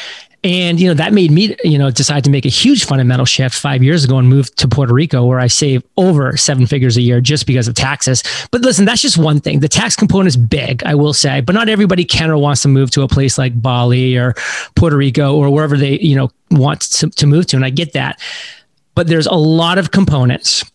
And, 0.43 0.79
you 0.79 0.87
know, 0.87 0.95
that 0.95 1.13
made 1.13 1.29
me, 1.29 1.55
you 1.63 1.77
know, 1.77 1.91
decide 1.91 2.23
to 2.23 2.31
make 2.31 2.45
a 2.45 2.49
huge 2.49 2.85
fundamental 2.85 3.27
shift 3.27 3.55
five 3.55 3.83
years 3.83 4.03
ago 4.03 4.17
and 4.17 4.27
move 4.27 4.53
to 4.55 4.67
Puerto 4.67 4.91
Rico, 4.91 5.23
where 5.23 5.39
I 5.39 5.45
save 5.45 5.83
over 5.97 6.35
seven 6.35 6.65
figures 6.65 6.97
a 6.97 7.01
year 7.01 7.21
just 7.21 7.45
because 7.45 7.67
of 7.67 7.75
taxes. 7.75 8.23
But 8.49 8.61
listen, 8.61 8.85
that's 8.85 9.03
just 9.03 9.19
one 9.19 9.39
thing. 9.39 9.59
The 9.59 9.67
tax 9.67 9.95
component 9.95 10.29
is 10.29 10.37
big, 10.37 10.83
I 10.83 10.95
will 10.95 11.13
say, 11.13 11.41
but 11.41 11.53
not 11.53 11.69
everybody 11.69 12.03
can 12.03 12.31
or 12.31 12.37
wants 12.37 12.63
to 12.63 12.69
move 12.69 12.89
to 12.91 13.03
a 13.03 13.07
place 13.07 13.37
like 13.37 13.61
Bali 13.61 14.17
or 14.17 14.33
Puerto 14.75 14.97
Rico 14.97 15.35
or 15.35 15.51
wherever 15.51 15.77
they, 15.77 15.99
you 15.99 16.15
know, 16.15 16.31
want 16.49 16.81
to, 16.81 17.09
to 17.11 17.27
move 17.27 17.45
to. 17.47 17.55
And 17.55 17.63
I 17.63 17.69
get 17.69 17.93
that. 17.93 18.19
But 18.95 19.07
there's 19.07 19.27
a 19.27 19.35
lot 19.35 19.77
of 19.77 19.91
components 19.91 20.65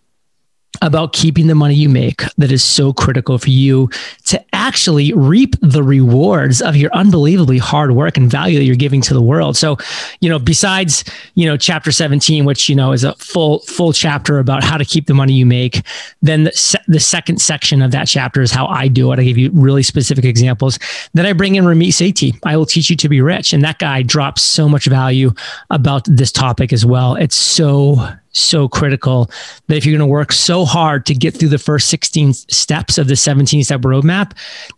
about 0.82 1.12
keeping 1.12 1.46
the 1.46 1.54
money 1.54 1.74
you 1.74 1.88
make 1.88 2.22
that 2.36 2.52
is 2.52 2.62
so 2.62 2.92
critical 2.92 3.38
for 3.38 3.50
you 3.50 3.88
to 4.24 4.42
actually 4.54 5.12
reap 5.14 5.54
the 5.62 5.82
rewards 5.82 6.60
of 6.60 6.76
your 6.76 6.92
unbelievably 6.92 7.58
hard 7.58 7.92
work 7.92 8.16
and 8.16 8.30
value 8.30 8.58
that 8.58 8.64
you're 8.64 8.76
giving 8.76 9.00
to 9.00 9.14
the 9.14 9.22
world. 9.22 9.56
So, 9.56 9.76
you 10.20 10.28
know, 10.28 10.38
besides, 10.38 11.04
you 11.34 11.46
know, 11.46 11.56
chapter 11.56 11.92
17, 11.92 12.44
which, 12.44 12.68
you 12.68 12.76
know, 12.76 12.92
is 12.92 13.04
a 13.04 13.14
full, 13.14 13.60
full 13.60 13.92
chapter 13.92 14.38
about 14.38 14.62
how 14.62 14.76
to 14.76 14.84
keep 14.84 15.06
the 15.06 15.14
money 15.14 15.32
you 15.32 15.46
make, 15.46 15.82
then 16.22 16.44
the, 16.44 16.52
se- 16.52 16.82
the 16.88 17.00
second 17.00 17.40
section 17.40 17.82
of 17.82 17.90
that 17.92 18.06
chapter 18.06 18.42
is 18.42 18.50
how 18.50 18.66
I 18.66 18.88
do 18.88 19.12
it. 19.12 19.18
I 19.18 19.24
give 19.24 19.38
you 19.38 19.50
really 19.52 19.82
specific 19.82 20.24
examples. 20.24 20.78
Then 21.14 21.26
I 21.26 21.32
bring 21.32 21.54
in 21.54 21.64
Ramit 21.64 21.88
Sethi. 21.88 22.38
I 22.44 22.56
will 22.56 22.66
teach 22.66 22.90
you 22.90 22.96
to 22.96 23.08
be 23.08 23.20
rich. 23.20 23.52
And 23.52 23.62
that 23.64 23.78
guy 23.78 24.02
drops 24.02 24.42
so 24.42 24.68
much 24.68 24.86
value 24.86 25.32
about 25.70 26.04
this 26.06 26.32
topic 26.32 26.72
as 26.72 26.84
well. 26.84 27.14
It's 27.14 27.36
so 27.36 27.96
so 28.36 28.68
critical 28.68 29.30
that 29.66 29.76
if 29.76 29.86
you're 29.86 29.96
going 29.96 30.06
to 30.06 30.12
work 30.12 30.32
so 30.32 30.64
hard 30.64 31.06
to 31.06 31.14
get 31.14 31.34
through 31.34 31.48
the 31.48 31.58
first 31.58 31.88
16 31.88 32.34
steps 32.34 32.98
of 32.98 33.08
the 33.08 33.16
17 33.16 33.64
step 33.64 33.80
roadmap, 33.80 34.32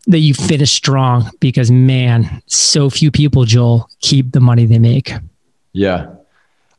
that 0.07 0.19
you 0.19 0.35
finish 0.35 0.73
strong 0.73 1.31
because 1.41 1.71
man, 1.71 2.43
so 2.47 2.89
few 2.89 3.11
people, 3.11 3.45
Joel, 3.45 3.89
keep 4.01 4.33
the 4.33 4.41
money 4.41 4.67
they 4.67 4.79
make. 4.79 5.13
Yeah, 5.73 6.15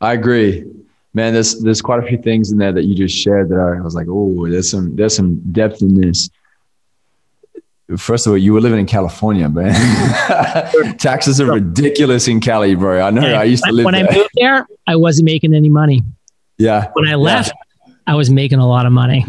I 0.01 0.13
agree. 0.13 0.65
Man, 1.13 1.33
there's 1.33 1.59
there's 1.61 1.81
quite 1.81 2.03
a 2.03 2.07
few 2.07 2.17
things 2.17 2.51
in 2.51 2.57
there 2.57 2.71
that 2.71 2.83
you 2.83 2.95
just 2.95 3.15
shared 3.15 3.49
that 3.49 3.59
I 3.59 3.81
was 3.81 3.95
like, 3.95 4.07
oh, 4.09 4.47
there's 4.47 4.69
some 4.69 4.95
there's 4.95 5.15
some 5.15 5.39
depth 5.51 5.81
in 5.81 5.99
this. 5.99 6.29
First 7.97 8.27
of 8.27 8.31
all, 8.31 8.37
you 8.37 8.53
were 8.53 8.61
living 8.61 8.79
in 8.79 8.85
California, 8.85 9.49
man. 9.49 9.73
Taxes 10.99 11.41
are 11.41 11.51
ridiculous 11.51 12.27
in 12.27 12.39
Cali, 12.39 12.75
bro. 12.75 13.01
I 13.01 13.09
know. 13.09 13.33
I 13.33 13.45
used 13.45 13.63
to 13.63 13.71
live 13.71 13.85
when 13.85 13.95
there. 13.95 14.07
I 14.07 14.15
moved 14.15 14.29
there. 14.35 14.67
I 14.85 14.95
wasn't 14.95 15.25
making 15.25 15.55
any 15.55 15.69
money. 15.69 16.03
Yeah. 16.59 16.91
When 16.93 17.07
I 17.07 17.15
left, 17.15 17.51
yeah. 17.87 17.93
I 18.05 18.15
was 18.15 18.29
making 18.29 18.59
a 18.59 18.67
lot 18.67 18.85
of 18.85 18.91
money. 18.91 19.25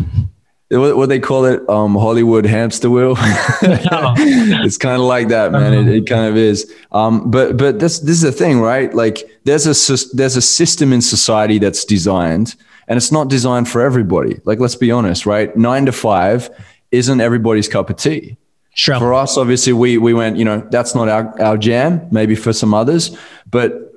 what, 0.69 0.97
what 0.97 1.09
they 1.09 1.21
call 1.21 1.45
it, 1.47 1.67
um, 1.69 1.95
Hollywood 1.95 2.45
hamster 2.45 2.91
wheel. 2.91 3.15
it's 3.19 4.77
kind 4.77 4.97
of 4.97 5.07
like 5.07 5.29
that, 5.29 5.53
man. 5.53 5.73
It, 5.73 5.89
it, 5.89 6.07
kind 6.07 6.27
of 6.27 6.37
is. 6.37 6.75
Um, 6.93 7.31
but 7.31 7.57
but 7.57 7.79
this 7.79 8.01
this 8.01 8.17
is 8.17 8.23
the 8.23 8.33
thing, 8.33 8.61
right? 8.61 8.93
Like 8.93 9.19
there's 9.45 9.67
a 9.67 10.17
there's 10.17 10.37
a 10.37 10.43
system 10.43 10.93
in 10.93 11.01
society 11.01 11.59
that's 11.59 11.85
designed, 11.85 12.57
and 12.89 12.97
it's 12.97 13.13
not 13.13 13.29
designed 13.29 13.69
for 13.69 13.81
everybody. 13.81 14.41
Like 14.45 14.59
let's 14.59 14.77
be 14.77 14.91
honest, 14.91 15.25
right? 15.25 15.57
Nine 15.57 15.87
to 15.87 15.93
five 15.93 16.51
isn't 16.91 17.21
everybody's 17.21 17.69
cup 17.69 17.91
of 17.91 17.97
tea. 17.97 18.37
Sure. 18.75 18.99
For 18.99 19.15
us, 19.15 19.37
obviously, 19.37 19.73
we 19.73 19.99
we 19.99 20.15
went. 20.15 20.37
You 20.37 20.45
know, 20.45 20.67
that's 20.71 20.95
not 20.95 21.09
our 21.09 21.41
our 21.41 21.57
jam. 21.57 22.09
Maybe 22.11 22.35
for 22.35 22.53
some 22.53 22.75
others, 22.75 23.17
but 23.49 23.93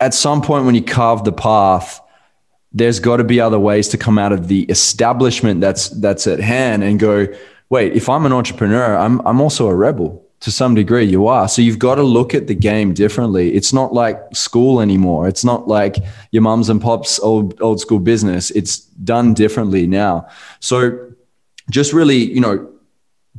at 0.00 0.14
some 0.14 0.42
point 0.42 0.64
when 0.64 0.74
you 0.76 0.82
carve 0.82 1.24
the 1.24 1.32
path 1.32 2.00
there's 2.72 3.00
got 3.00 3.16
to 3.16 3.24
be 3.24 3.40
other 3.40 3.58
ways 3.58 3.88
to 3.88 3.98
come 3.98 4.18
out 4.18 4.32
of 4.32 4.48
the 4.48 4.62
establishment 4.64 5.60
that's 5.60 5.88
that's 5.88 6.26
at 6.26 6.38
hand 6.38 6.84
and 6.84 7.00
go 7.00 7.26
wait 7.70 7.94
if 7.94 8.08
i'm 8.08 8.26
an 8.26 8.32
entrepreneur 8.32 8.96
i'm 8.96 9.20
i'm 9.26 9.40
also 9.40 9.68
a 9.68 9.74
rebel 9.74 10.24
to 10.40 10.50
some 10.52 10.74
degree. 10.74 11.04
You 11.04 11.26
are. 11.26 11.48
So 11.48 11.62
you've 11.62 11.78
got 11.78 11.96
to 11.96 12.02
look 12.02 12.34
at 12.34 12.46
the 12.46 12.54
game 12.54 12.94
differently. 12.94 13.54
It's 13.54 13.72
not 13.72 13.92
like 13.92 14.20
school 14.32 14.80
anymore. 14.80 15.26
It's 15.26 15.44
not 15.44 15.66
like 15.66 15.96
your 16.30 16.42
mums 16.42 16.68
and 16.68 16.80
pops 16.80 17.18
old 17.20 17.60
old 17.60 17.80
school 17.80 17.98
business. 17.98 18.50
It's 18.52 18.78
done 18.78 19.34
differently 19.34 19.86
now. 19.86 20.28
So 20.60 21.12
just 21.70 21.92
really 21.92 22.16
you 22.16 22.40
know 22.40 22.70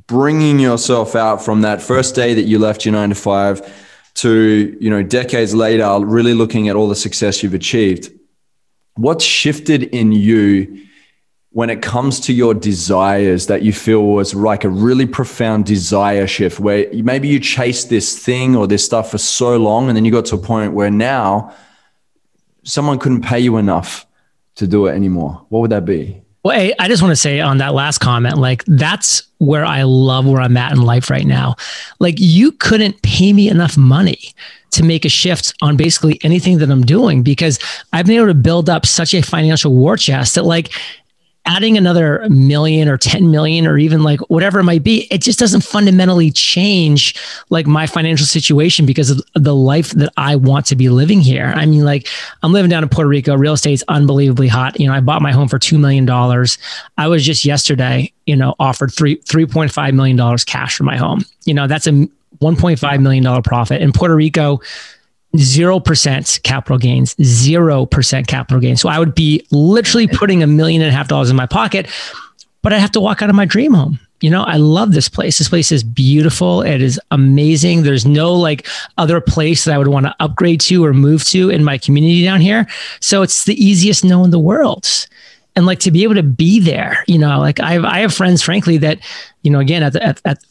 bringing 0.08 0.60
yourself 0.60 1.16
out 1.16 1.44
from 1.44 1.62
that 1.62 1.82
first 1.82 2.16
day 2.16 2.34
that 2.34 2.44
you 2.44 2.60
left 2.60 2.86
your 2.86 2.94
9 2.94 3.10
to 3.10 3.16
5 3.16 4.14
to 4.16 4.78
you 4.80 4.90
know 4.90 5.04
decades 5.04 5.54
later 5.54 6.00
really 6.04 6.34
looking 6.34 6.68
at 6.68 6.76
all 6.76 6.88
the 6.88 6.96
success 6.96 7.44
you've 7.44 7.54
achieved 7.54 8.12
what's 9.02 9.24
shifted 9.24 9.84
in 9.84 10.12
you 10.12 10.86
when 11.52 11.70
it 11.70 11.82
comes 11.82 12.20
to 12.20 12.34
your 12.34 12.54
desires 12.54 13.48
that 13.48 13.64
you 13.64 13.74
feel 13.74 14.04
was 14.06 14.36
like 14.36 14.64
a 14.64 14.70
really 14.70 15.06
profound 15.06 15.66
desire 15.66 16.28
shift 16.28 16.60
where 16.60 16.86
maybe 16.94 17.28
you 17.28 17.40
chased 17.40 17.90
this 17.90 18.24
thing 18.24 18.56
or 18.56 18.68
this 18.68 18.86
stuff 18.86 19.10
for 19.10 19.18
so 19.18 19.58
long 19.58 19.88
and 19.88 19.98
then 19.98 20.06
you 20.06 20.12
got 20.12 20.26
to 20.26 20.36
a 20.36 20.40
point 20.40 20.74
where 20.74 20.92
now 20.92 21.54
someone 22.64 23.00
couldn't 23.00 23.22
pay 23.22 23.40
you 23.40 23.58
enough 23.58 24.06
to 24.56 24.68
do 24.68 24.86
it 24.88 24.94
anymore? 24.94 25.46
What 25.50 25.62
would 25.62 25.72
that 25.72 25.86
be 25.86 26.22
well 26.44 26.72
i 26.80 26.88
just 26.88 27.02
want 27.02 27.12
to 27.12 27.16
say 27.16 27.40
on 27.40 27.58
that 27.58 27.74
last 27.74 28.00
comment 28.00 28.38
like 28.38 28.64
that's 28.66 29.24
where 29.40 29.66
i 29.66 29.84
love 29.84 30.26
where 30.26 30.42
i'm 30.42 30.58
at 30.58 30.72
in 30.72 30.82
life 30.82 31.10
right 31.10 31.26
now. 31.26 31.56
Like 32.00 32.16
you 32.18 32.52
couldn't 32.52 33.02
pay 33.02 33.34
me 33.34 33.50
enough 33.50 33.78
money 33.78 34.20
to 34.72 34.84
make 34.84 35.06
a 35.06 35.10
shift 35.10 35.54
on 35.62 35.78
basically 35.78 36.20
anything 36.24 36.60
that 36.60 36.70
I'm 36.70 36.86
doing 36.86 37.24
because 37.24 37.60
I've 37.92 38.06
been 38.06 38.18
able 38.18 38.28
to 38.28 38.36
build 38.36 38.70
up 38.70 38.86
such 38.86 39.14
a 39.14 39.22
financial 39.22 39.74
war 39.74 39.98
chest 39.98 40.36
that 40.36 40.46
like 40.46 40.72
adding 41.50 41.78
another 41.78 42.24
million 42.30 42.88
or 42.88 42.96
10 42.96 43.32
million 43.32 43.66
or 43.66 43.80
even 43.80 44.04
like 44.04 44.20
whatever 44.30 44.60
it 44.60 44.64
might 44.64 44.84
be 44.84 45.08
it 45.12 45.20
just 45.20 45.40
doesn't 45.40 45.62
fundamentally 45.62 46.30
change 46.30 47.16
like 47.50 47.66
my 47.66 47.88
financial 47.88 48.28
situation 48.28 48.86
because 48.86 49.10
of 49.10 49.20
the 49.34 49.56
life 49.56 49.90
that 49.92 50.14
i 50.16 50.36
want 50.36 50.68
to 50.68 50.76
be 50.76 50.90
living 50.90 51.20
here. 51.20 51.52
I 51.56 51.66
mean 51.66 51.84
like 51.84 52.08
i'm 52.44 52.54
living 52.54 52.70
down 52.70 52.84
in 52.84 52.90
puerto 52.90 53.10
rico. 53.10 53.36
Real 53.36 53.54
estate's 53.54 53.84
unbelievably 53.88 54.48
hot. 54.48 54.80
You 54.80 54.88
know 54.88 54.94
i 54.94 55.00
bought 55.00 55.24
my 55.24 55.32
home 55.32 55.48
for 55.48 55.58
$2 55.58 55.80
million 55.80 56.08
i 56.98 57.08
was 57.08 57.26
just 57.26 57.44
yesterday 57.44 58.14
you 58.28 58.36
know 58.36 58.54
offered 58.60 58.94
three 58.94 59.18
$3.5 59.18 59.94
million 59.94 60.38
cash 60.46 60.76
for 60.76 60.84
my 60.84 60.98
home. 60.98 61.26
You 61.46 61.56
know 61.56 61.66
that's 61.66 61.88
a 61.88 61.92
$1.5 62.42 63.02
million 63.02 63.42
profit. 63.42 63.82
In 63.82 63.92
Puerto 63.92 64.16
Rico, 64.16 64.62
0% 65.36 66.44
capital 66.44 66.78
gains, 66.78 67.16
0% 67.16 68.28
capital 68.28 68.60
gains. 68.60 68.82
So 68.82 68.90
I 68.90 69.00
would 69.00 69.14
be 69.14 69.46
literally 69.52 70.08
putting 70.08 70.42
a 70.42 70.48
million 70.48 70.82
and 70.82 70.90
a 70.90 70.94
half 70.94 71.08
dollars 71.08 71.30
in 71.30 71.36
my 71.36 71.46
pocket, 71.46 71.88
but 72.62 72.74
I'd 72.74 72.80
have 72.80 72.92
to 72.92 73.00
walk 73.00 73.22
out 73.22 73.30
of 73.30 73.36
my 73.36 73.46
dream 73.46 73.74
home. 73.74 74.00
You 74.22 74.30
know, 74.30 74.44
I 74.44 74.58
love 74.58 74.92
this 74.92 75.08
place. 75.08 75.38
This 75.38 75.48
place 75.48 75.72
is 75.72 75.82
beautiful. 75.82 76.62
It 76.62 76.82
is 76.82 77.00
amazing. 77.12 77.84
There's 77.84 78.06
no 78.06 78.34
like 78.34 78.68
other 78.98 79.22
place 79.22 79.64
that 79.64 79.74
I 79.74 79.78
would 79.78 79.88
want 79.88 80.08
to 80.08 80.16
upgrade 80.20 80.60
to 80.62 80.84
or 80.84 80.94
move 80.94 81.24
to 81.26 81.50
in 81.50 81.64
my 81.64 81.78
community 81.78 82.24
down 82.24 82.42
here. 82.42 82.68
So 83.00 83.22
it's 83.22 83.46
the 83.46 83.64
easiest 83.64 84.04
no 84.04 84.26
in 84.26 84.32
the 84.32 84.40
world 84.40 85.08
and 85.56 85.66
like 85.66 85.80
to 85.80 85.92
be 85.92 86.04
able 86.04 86.16
to 86.16 86.24
be 86.24 86.60
there 86.60 87.04
you 87.08 87.18
know 87.18 87.38
like 87.40 87.60
i 87.60 87.74
have, 87.74 87.84
I 87.84 88.00
have 88.00 88.14
friends 88.14 88.42
frankly 88.42 88.78
that 88.78 89.00
you 89.42 89.52
know 89.52 89.60
again 89.60 89.84
at, 89.84 89.94
the, 89.94 90.02
at, 90.02 90.22
at 90.24 90.44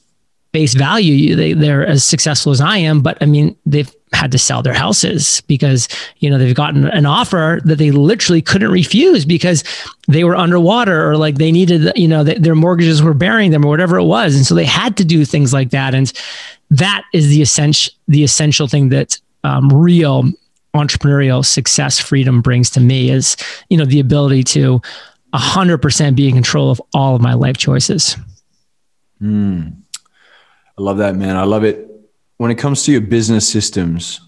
base 0.53 0.75
value 0.75 1.35
they, 1.35 1.53
they're 1.55 1.87
as 1.87 2.05
successful 2.05 2.53
as 2.53 2.61
i 2.61 2.77
am 2.77 3.01
but 3.01 3.17
i 3.23 3.25
mean 3.25 3.57
they've 3.65 3.91
had 4.13 4.33
to 4.33 4.39
sell 4.39 4.63
their 4.63 4.75
houses 4.75 5.41
because 5.43 5.89
you 6.19 6.31
know 6.31 6.39
they've 6.39 6.55
gotten 6.55 6.87
an 6.87 7.07
offer 7.07 7.61
that 7.65 7.77
they 7.77 7.91
literally 7.91 8.43
couldn't 8.43 8.71
refuse 8.71 9.25
because 9.25 9.65
they 10.07 10.25
were 10.25 10.37
underwater 10.37 11.09
or 11.09 11.17
like 11.17 11.37
they 11.37 11.53
needed 11.53 11.93
you 11.97 12.09
know 12.09 12.25
their 12.25 12.55
mortgages 12.55 13.03
were 13.03 13.15
bearing 13.15 13.51
them 13.51 13.65
or 13.65 13.69
whatever 13.69 13.99
it 13.99 14.05
was 14.05 14.35
and 14.35 14.47
so 14.47 14.55
they 14.55 14.65
had 14.65 14.97
to 14.97 15.05
do 15.05 15.25
things 15.25 15.53
like 15.53 15.71
that 15.71 15.95
and 15.95 16.13
that 16.71 17.03
is 17.13 17.29
the 17.29 17.43
essential 17.43 17.93
the 18.09 18.25
essential 18.25 18.67
thing 18.67 18.89
that 18.89 19.19
um, 19.45 19.69
real 19.69 20.25
entrepreneurial 20.75 21.45
success 21.45 21.99
freedom 21.99 22.43
brings 22.43 22.71
to 22.71 22.81
me 22.81 23.11
is 23.11 23.37
you 23.69 23.77
know 23.77 23.85
the 23.85 24.01
ability 24.01 24.43
to 24.43 24.81
100% 25.35 26.17
be 26.17 26.29
in 26.29 26.35
control 26.35 26.71
of 26.71 26.81
all 26.95 27.15
of 27.15 27.21
my 27.21 27.35
life 27.35 27.57
choices 27.57 28.17
mm. 29.21 29.73
I 30.79 30.83
love 30.83 30.99
that, 30.99 31.17
man. 31.17 31.37
I 31.37 31.43
love 31.43 31.65
it. 31.65 31.88
When 32.39 32.51
it 32.51 32.57
comes 32.57 32.85
to 32.85 32.93
your 32.93 33.01
business 33.01 33.49
systems, 33.49 34.21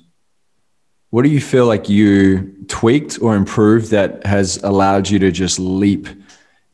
what 1.10 1.22
do 1.22 1.28
you 1.28 1.40
feel 1.40 1.66
like 1.66 1.88
you 1.88 2.54
tweaked 2.68 3.18
or 3.20 3.34
improved 3.34 3.90
that 3.90 4.24
has 4.26 4.58
allowed 4.62 5.08
you 5.08 5.18
to 5.20 5.32
just 5.32 5.58
leap 5.58 6.08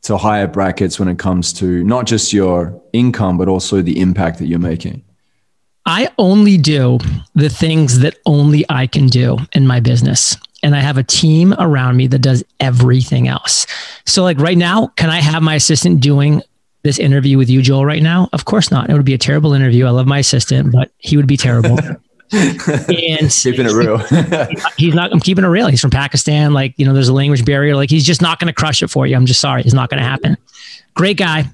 to 0.02 0.16
higher 0.16 0.46
brackets 0.46 0.98
when 0.98 1.08
it 1.08 1.18
comes 1.18 1.52
to 1.54 1.82
not 1.84 2.06
just 2.06 2.32
your 2.32 2.80
income, 2.92 3.38
but 3.38 3.48
also 3.48 3.82
the 3.82 4.00
impact 4.00 4.38
that 4.38 4.46
you're 4.46 4.58
making? 4.58 5.02
I 5.84 6.10
only 6.18 6.56
do 6.56 6.98
the 7.34 7.48
things 7.48 8.00
that 8.00 8.18
only 8.26 8.64
I 8.68 8.86
can 8.86 9.06
do 9.06 9.38
in 9.52 9.66
my 9.66 9.80
business. 9.80 10.36
And 10.62 10.74
I 10.74 10.80
have 10.80 10.98
a 10.98 11.02
team 11.02 11.54
around 11.58 11.96
me 11.96 12.06
that 12.08 12.18
does 12.18 12.42
everything 12.60 13.28
else. 13.28 13.66
So, 14.04 14.22
like 14.22 14.40
right 14.40 14.58
now, 14.58 14.88
can 14.96 15.10
I 15.10 15.20
have 15.20 15.42
my 15.42 15.54
assistant 15.54 16.00
doing 16.00 16.42
this 16.86 16.98
interview 16.98 17.36
with 17.36 17.50
you, 17.50 17.62
Joel, 17.62 17.84
right 17.84 18.02
now? 18.02 18.28
Of 18.32 18.44
course 18.44 18.70
not. 18.70 18.88
It 18.88 18.92
would 18.92 19.04
be 19.04 19.14
a 19.14 19.18
terrible 19.18 19.52
interview. 19.52 19.86
I 19.86 19.90
love 19.90 20.06
my 20.06 20.20
assistant, 20.20 20.72
but 20.72 20.90
he 20.98 21.16
would 21.16 21.26
be 21.26 21.36
terrible. 21.36 21.78
and 22.32 22.60
keeping 23.30 23.66
it 23.66 23.72
real. 23.72 23.98
he's 24.76 24.94
not, 24.94 25.12
I'm 25.12 25.20
keeping 25.20 25.44
it 25.44 25.48
real. 25.48 25.66
He's 25.66 25.80
from 25.80 25.90
Pakistan. 25.90 26.52
Like, 26.52 26.74
you 26.76 26.86
know, 26.86 26.94
there's 26.94 27.08
a 27.08 27.12
language 27.12 27.44
barrier. 27.44 27.74
Like, 27.74 27.90
he's 27.90 28.04
just 28.04 28.22
not 28.22 28.38
going 28.38 28.46
to 28.46 28.54
crush 28.54 28.82
it 28.82 28.88
for 28.88 29.06
you. 29.06 29.16
I'm 29.16 29.26
just 29.26 29.40
sorry. 29.40 29.62
It's 29.62 29.74
not 29.74 29.90
going 29.90 29.98
to 29.98 30.08
happen. 30.08 30.36
Great 30.94 31.16
guy, 31.16 31.44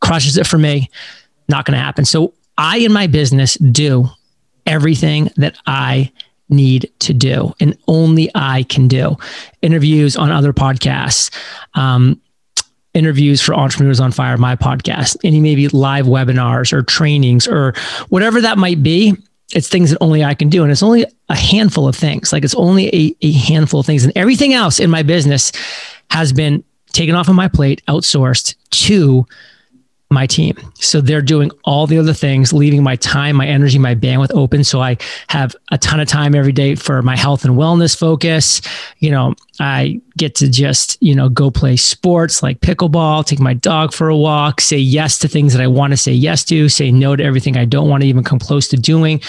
crushes 0.00 0.36
it 0.36 0.46
for 0.46 0.58
me. 0.58 0.90
Not 1.48 1.64
going 1.64 1.78
to 1.78 1.82
happen. 1.82 2.04
So, 2.04 2.34
I 2.58 2.78
in 2.78 2.92
my 2.92 3.06
business 3.06 3.54
do 3.54 4.08
everything 4.66 5.30
that 5.36 5.56
I 5.66 6.12
need 6.50 6.90
to 6.98 7.14
do 7.14 7.54
and 7.60 7.78
only 7.86 8.30
I 8.34 8.64
can 8.64 8.88
do. 8.88 9.16
Interviews 9.62 10.16
on 10.16 10.30
other 10.30 10.52
podcasts, 10.52 11.34
um, 11.74 12.20
interviews 12.94 13.40
for 13.40 13.54
entrepreneurs 13.54 14.00
on 14.00 14.10
fire 14.10 14.36
my 14.36 14.56
podcast 14.56 15.16
any 15.22 15.40
maybe 15.40 15.68
live 15.68 16.06
webinars 16.06 16.72
or 16.72 16.82
trainings 16.82 17.46
or 17.46 17.72
whatever 18.08 18.40
that 18.40 18.58
might 18.58 18.82
be 18.82 19.16
it's 19.52 19.68
things 19.68 19.90
that 19.90 19.98
only 20.00 20.24
i 20.24 20.34
can 20.34 20.48
do. 20.48 20.62
And 20.62 20.72
it's 20.72 20.82
only 20.82 21.04
a 21.28 21.36
handful 21.36 21.88
of 21.88 21.96
things. 21.96 22.32
Like 22.32 22.44
it's 22.44 22.54
only 22.54 22.88
a, 22.88 23.16
a 23.22 23.32
handful 23.32 23.80
of 23.80 23.86
things. 23.86 24.04
And 24.04 24.12
everything 24.16 24.54
else 24.54 24.80
in 24.80 24.90
my 24.90 25.02
business 25.02 25.52
has 26.10 26.32
been 26.32 26.64
taken 26.92 27.14
off 27.14 27.28
of 27.28 27.34
my 27.34 27.48
plate 27.48 27.82
outsourced 27.88 28.54
to 28.70 29.26
my 30.12 30.26
team. 30.26 30.56
So 30.74 31.00
they're 31.00 31.22
doing 31.22 31.52
all 31.62 31.86
the 31.86 31.96
other 31.96 32.12
things, 32.12 32.52
leaving 32.52 32.82
my 32.82 32.96
time, 32.96 33.36
my 33.36 33.46
energy, 33.46 33.78
my 33.78 33.94
bandwidth 33.94 34.34
open. 34.34 34.64
So 34.64 34.82
I 34.82 34.96
have 35.28 35.54
a 35.70 35.78
ton 35.78 36.00
of 36.00 36.08
time 36.08 36.34
every 36.34 36.50
day 36.50 36.74
for 36.74 37.00
my 37.00 37.16
health 37.16 37.44
and 37.44 37.54
wellness 37.54 37.96
focus. 37.96 38.60
You 38.98 39.12
know, 39.12 39.34
I 39.60 40.00
get 40.16 40.34
to 40.36 40.50
just, 40.50 41.00
you 41.00 41.14
know, 41.14 41.28
go 41.28 41.48
play 41.48 41.76
sports 41.76 42.42
like 42.42 42.60
pickleball, 42.60 43.24
take 43.24 43.38
my 43.38 43.54
dog 43.54 43.92
for 43.92 44.08
a 44.08 44.16
walk, 44.16 44.60
say 44.60 44.78
yes 44.78 45.16
to 45.18 45.28
things 45.28 45.52
that 45.52 45.62
I 45.62 45.68
want 45.68 45.92
to 45.92 45.96
say 45.96 46.12
yes 46.12 46.44
to, 46.46 46.68
say 46.68 46.90
no 46.90 47.14
to 47.14 47.22
everything 47.22 47.56
I 47.56 47.64
don't 47.64 47.88
want 47.88 48.02
to 48.02 48.08
even 48.08 48.24
come 48.24 48.40
close 48.40 48.66
to 48.68 48.76
doing, 48.76 49.20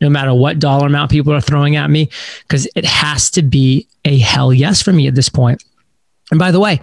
no 0.00 0.08
matter 0.08 0.32
what 0.32 0.58
dollar 0.58 0.86
amount 0.86 1.10
people 1.10 1.34
are 1.34 1.42
throwing 1.42 1.76
at 1.76 1.90
me, 1.90 2.08
because 2.48 2.66
it 2.74 2.86
has 2.86 3.30
to 3.32 3.42
be 3.42 3.86
a 4.06 4.18
hell 4.18 4.54
yes 4.54 4.80
for 4.80 4.92
me 4.92 5.06
at 5.06 5.14
this 5.14 5.28
point. 5.28 5.62
And 6.30 6.38
by 6.38 6.50
the 6.50 6.60
way, 6.60 6.80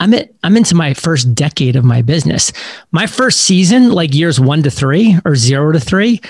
I'm 0.00 0.14
at, 0.14 0.30
I'm 0.42 0.56
into 0.56 0.74
my 0.74 0.94
first 0.94 1.34
decade 1.34 1.76
of 1.76 1.84
my 1.84 2.02
business. 2.02 2.52
My 2.92 3.06
first 3.06 3.40
season, 3.40 3.90
like 3.90 4.14
years 4.14 4.38
one 4.38 4.62
to 4.62 4.70
three 4.70 5.18
or 5.24 5.34
zero 5.36 5.72
to 5.72 5.80
three, 5.80 6.20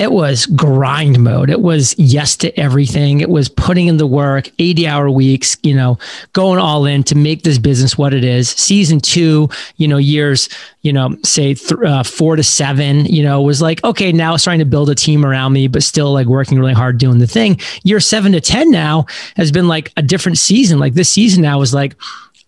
it 0.00 0.12
was 0.12 0.46
grind 0.46 1.20
mode. 1.20 1.50
It 1.50 1.60
was 1.60 1.94
yes 1.98 2.34
to 2.38 2.58
everything. 2.58 3.20
It 3.20 3.28
was 3.28 3.50
putting 3.50 3.86
in 3.86 3.98
the 3.98 4.06
work, 4.06 4.50
80 4.58 4.88
hour 4.88 5.10
weeks, 5.10 5.58
you 5.62 5.74
know, 5.74 5.98
going 6.32 6.58
all 6.58 6.86
in 6.86 7.04
to 7.04 7.14
make 7.14 7.42
this 7.42 7.58
business 7.58 7.98
what 7.98 8.14
it 8.14 8.24
is. 8.24 8.48
Season 8.48 8.98
two, 8.98 9.50
you 9.76 9.86
know, 9.86 9.98
years, 9.98 10.48
you 10.80 10.90
know, 10.90 11.18
say 11.22 11.52
th- 11.52 11.82
uh, 11.84 12.02
four 12.02 12.36
to 12.36 12.42
seven, 12.42 13.04
you 13.04 13.22
know, 13.22 13.42
was 13.42 13.60
like, 13.60 13.84
okay, 13.84 14.10
now 14.10 14.38
starting 14.38 14.60
to 14.60 14.64
build 14.64 14.88
a 14.88 14.94
team 14.94 15.22
around 15.22 15.52
me, 15.52 15.68
but 15.68 15.82
still 15.82 16.14
like 16.14 16.26
working 16.26 16.58
really 16.58 16.72
hard 16.72 16.96
doing 16.96 17.18
the 17.18 17.26
thing. 17.26 17.60
Year 17.84 18.00
seven 18.00 18.32
to 18.32 18.40
10 18.40 18.70
now 18.70 19.04
has 19.36 19.52
been 19.52 19.68
like 19.68 19.92
a 19.98 20.02
different 20.02 20.38
season. 20.38 20.78
Like 20.78 20.94
this 20.94 21.12
season 21.12 21.42
now 21.42 21.58
was 21.58 21.74
like, 21.74 21.94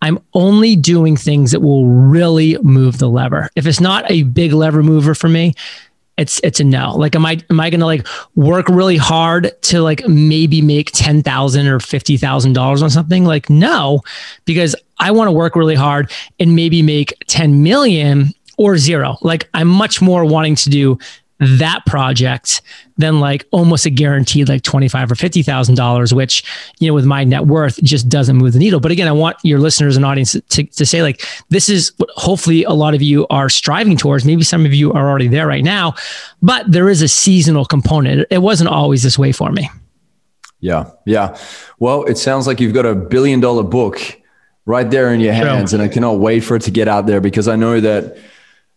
I'm 0.03 0.19
only 0.35 0.77
doing 0.77 1.17
things 1.17 1.53
that 1.53 1.61
will 1.61 1.87
really 1.87 2.59
move 2.59 2.99
the 2.99 3.09
lever. 3.09 3.49
If 3.57 3.67
it's 3.67 3.81
not 3.81 4.05
a 4.11 4.25
big 4.25 4.53
lever 4.53 4.83
mover 4.83 5.15
for 5.15 5.29
me, 5.29 5.55
it's 6.19 6.41
it's 6.45 6.61
a 6.61 6.65
no. 6.65 6.95
Like, 6.97 7.15
am 7.15 7.25
I 7.25 7.39
am 7.49 7.61
I 7.61 7.71
gonna 7.71 7.87
like 7.87 8.07
work 8.35 8.69
really 8.69 8.99
hard 8.99 9.51
to 9.63 9.81
like 9.81 10.07
maybe 10.07 10.61
make 10.61 10.91
ten 10.93 11.23
thousand 11.23 11.69
or 11.69 11.81
fifty 11.81 12.17
thousand 12.17 12.53
dollars 12.53 12.83
on 12.83 12.91
something? 12.91 13.25
Like, 13.25 13.49
no, 13.49 14.03
because 14.45 14.77
I 14.99 15.13
want 15.13 15.29
to 15.29 15.33
work 15.33 15.57
really 15.57 15.75
hard 15.75 16.13
and 16.39 16.55
maybe 16.55 16.83
make 16.83 17.15
ten 17.29 17.63
million 17.63 18.31
or 18.59 18.77
zero. 18.77 19.17
Like, 19.23 19.49
I'm 19.55 19.69
much 19.69 20.03
more 20.03 20.25
wanting 20.25 20.57
to 20.57 20.71
do 20.71 20.99
that 21.43 21.85
project 21.87 22.63
than 22.97 23.21
like 23.21 23.47
almost 23.51 23.87
a 23.87 23.91
guaranteed 23.91 24.49
like 24.49 24.63
twenty 24.63 24.89
five 24.89 25.11
or 25.11 25.15
fifty 25.15 25.43
thousand 25.43 25.75
dollars, 25.75 26.15
which 26.15 26.45
you 26.79 26.89
know 26.89 26.95
with 26.95 27.05
my 27.05 27.25
net 27.25 27.47
worth 27.47 27.83
just 27.83 28.09
doesn't 28.09 28.37
move 28.37 28.53
the 28.53 28.59
needle. 28.59 28.81
But 28.81 28.93
again, 28.93 29.09
I 29.09 29.13
want 29.13 29.37
your 29.43 29.59
listeners 29.59 29.97
and 29.97 30.05
audience 30.05 30.33
to, 30.33 30.65
to 30.65 30.87
say 30.87 31.03
like 31.03 31.27
this 31.49 31.69
is 31.69 31.93
what 31.97 32.11
hopefully 32.15 32.65
a 32.65 32.73
lot 32.73 32.95
of 32.95 33.03
you 33.03 33.27
are 33.29 33.49
striving 33.49 33.97
towards. 33.97 34.25
Maybe 34.25 34.43
some 34.43 34.65
of 34.65 34.75
you 34.75 34.93
are 34.93 35.09
already 35.09 35.29
there 35.29 35.47
right 35.47 35.65
now, 35.65 35.95
but 36.43 36.71
there 36.71 36.89
is 36.89 37.03
a 37.03 37.09
seasonal 37.09 37.65
component. 37.65 38.27
It 38.31 38.39
wasn't 38.39 38.71
always 38.71 39.03
this 39.03 39.19
way 39.19 39.33
for 39.33 39.51
me. 39.51 39.69
Yeah, 40.61 40.91
yeah. 41.07 41.37
Well, 41.81 42.05
it 42.05 42.19
sounds 42.19 42.47
like 42.47 42.61
you've 42.61 42.75
got 42.75 42.87
a 42.87 42.95
billion 42.95 43.41
dollar 43.41 43.65
book 43.65 43.99
right 44.65 44.89
there 44.89 45.13
in 45.13 45.21
your 45.21 45.33
hands, 45.33 45.73
and 45.73 45.83
I 45.83 45.89
cannot 45.89 46.21
wait 46.21 46.41
for 46.41 46.55
it 46.55 46.63
to 46.63 46.71
get 46.71 46.87
out 46.87 47.07
there 47.07 47.21
because 47.21 47.49
I 47.49 47.57
know 47.57 47.81
that 47.81 48.17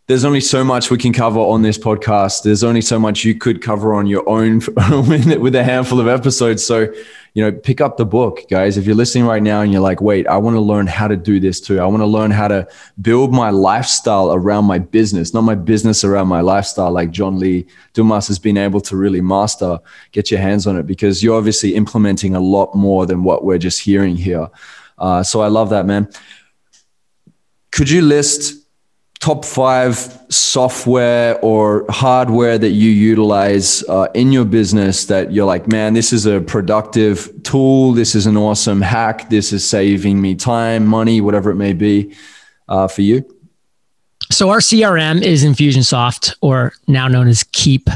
there's 0.07 0.23
only 0.23 0.41
so 0.41 0.63
much 0.63 0.91
we 0.91 0.99
can 0.99 1.11
cover 1.11 1.39
on 1.39 1.63
this 1.63 1.79
podcast. 1.79 2.43
There's 2.43 2.63
only 2.63 2.81
so 2.81 2.99
much 2.99 3.23
you 3.23 3.33
could 3.33 3.59
cover 3.59 3.95
on 3.95 4.05
your 4.05 4.27
own 4.29 4.59
with 4.99 5.55
a 5.55 5.63
handful 5.63 5.99
of 5.99 6.07
episodes. 6.07 6.63
So, 6.63 6.93
you 7.33 7.43
know, 7.43 7.51
pick 7.51 7.81
up 7.81 7.97
the 7.97 8.05
book, 8.05 8.41
guys. 8.47 8.77
If 8.77 8.85
you're 8.85 8.95
listening 8.95 9.25
right 9.25 9.41
now 9.41 9.61
and 9.61 9.71
you're 9.71 9.81
like, 9.81 10.01
wait, 10.01 10.27
I 10.27 10.37
want 10.37 10.57
to 10.57 10.61
learn 10.61 10.85
how 10.85 11.07
to 11.07 11.17
do 11.17 11.39
this 11.39 11.59
too. 11.59 11.79
I 11.79 11.87
want 11.87 12.01
to 12.01 12.05
learn 12.05 12.29
how 12.29 12.47
to 12.47 12.67
build 13.01 13.33
my 13.33 13.49
lifestyle 13.49 14.31
around 14.31 14.65
my 14.65 14.77
business, 14.77 15.33
not 15.33 15.41
my 15.41 15.55
business 15.55 16.03
around 16.03 16.27
my 16.27 16.41
lifestyle, 16.41 16.91
like 16.91 17.09
John 17.09 17.39
Lee 17.39 17.65
Dumas 17.93 18.27
has 18.27 18.37
been 18.37 18.57
able 18.57 18.81
to 18.81 18.95
really 18.95 19.21
master. 19.21 19.79
Get 20.11 20.29
your 20.29 20.39
hands 20.39 20.67
on 20.67 20.77
it 20.77 20.85
because 20.85 21.23
you're 21.23 21.35
obviously 21.35 21.73
implementing 21.73 22.35
a 22.35 22.39
lot 22.39 22.75
more 22.75 23.07
than 23.07 23.23
what 23.23 23.43
we're 23.43 23.57
just 23.57 23.81
hearing 23.81 24.15
here. 24.15 24.49
Uh, 24.99 25.23
so 25.23 25.41
I 25.41 25.47
love 25.47 25.71
that, 25.71 25.87
man. 25.87 26.09
Could 27.71 27.89
you 27.89 28.03
list 28.03 28.64
top 29.19 29.43
five 29.43 29.95
software 30.29 31.39
or 31.39 31.85
hardware 31.89 32.57
that 32.57 32.71
you 32.71 32.89
utilize 32.89 33.83
uh, 33.89 34.07
in 34.13 34.31
your 34.31 34.45
business 34.45 35.05
that 35.05 35.31
you're 35.31 35.45
like, 35.45 35.67
man, 35.67 35.93
this 35.93 36.13
is 36.13 36.25
a 36.25 36.41
productive 36.41 37.31
tool. 37.43 37.93
This 37.93 38.13
is 38.13 38.25
an 38.25 38.37
awesome 38.37 38.81
hack. 38.81 39.29
This 39.29 39.51
is 39.53 39.67
saving 39.67 40.21
me 40.21 40.35
time, 40.35 40.85
money, 40.85 41.21
whatever 41.21 41.49
it 41.49 41.55
may 41.55 41.73
be 41.73 42.15
uh, 42.67 42.87
for 42.87 43.01
you? 43.01 43.23
So 44.31 44.49
our 44.49 44.59
CRM 44.59 45.21
is 45.21 45.43
Infusionsoft, 45.43 46.35
or 46.41 46.73
now 46.87 47.07
known 47.07 47.27
as 47.27 47.43
Keap. 47.51 47.89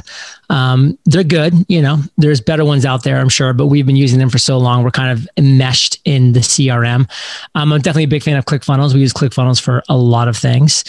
Um, 0.50 0.98
they're 1.06 1.24
good. 1.24 1.54
You 1.68 1.82
know, 1.82 2.00
there's 2.18 2.42
better 2.42 2.66
ones 2.66 2.86
out 2.86 3.04
there, 3.04 3.18
I'm 3.18 3.30
sure, 3.30 3.54
but 3.54 3.68
we've 3.68 3.86
been 3.86 3.96
using 3.96 4.20
them 4.20 4.30
for 4.30 4.40
so 4.40 4.58
long. 4.58 4.84
We're 4.84 4.92
kind 4.92 5.12
of 5.12 5.28
enmeshed 5.38 6.00
in 6.06 6.34
the 6.34 6.40
CRM. 6.40 7.10
Um, 7.56 7.74
I'm 7.74 7.82
definitely 7.82 8.06
a 8.06 8.08
big 8.08 8.24
fan 8.24 8.38
of 8.38 8.46
ClickFunnels. 8.46 8.94
We 8.94 9.02
use 9.02 9.14
ClickFunnels 9.14 9.62
for 9.62 9.84
a 9.90 9.98
lot 9.98 10.28
of 10.28 10.36
things. 10.36 10.84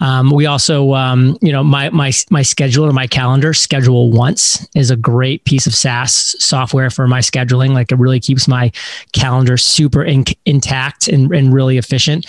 Um, 0.00 0.30
we 0.30 0.46
also, 0.46 0.92
um, 0.94 1.38
you 1.40 1.52
know, 1.52 1.64
my 1.64 1.88
my 1.90 2.12
my 2.30 2.42
scheduler, 2.42 2.92
my 2.92 3.06
calendar, 3.06 3.54
Schedule 3.54 4.10
Once 4.10 4.66
is 4.74 4.90
a 4.90 4.96
great 4.96 5.44
piece 5.44 5.66
of 5.66 5.74
SaaS 5.74 6.36
software 6.38 6.90
for 6.90 7.08
my 7.08 7.20
scheduling. 7.20 7.70
Like 7.72 7.90
it 7.90 7.98
really 7.98 8.20
keeps 8.20 8.46
my 8.46 8.70
calendar 9.12 9.56
super 9.56 10.04
in, 10.04 10.24
intact 10.44 11.08
and, 11.08 11.32
and 11.32 11.52
really 11.52 11.78
efficient. 11.78 12.26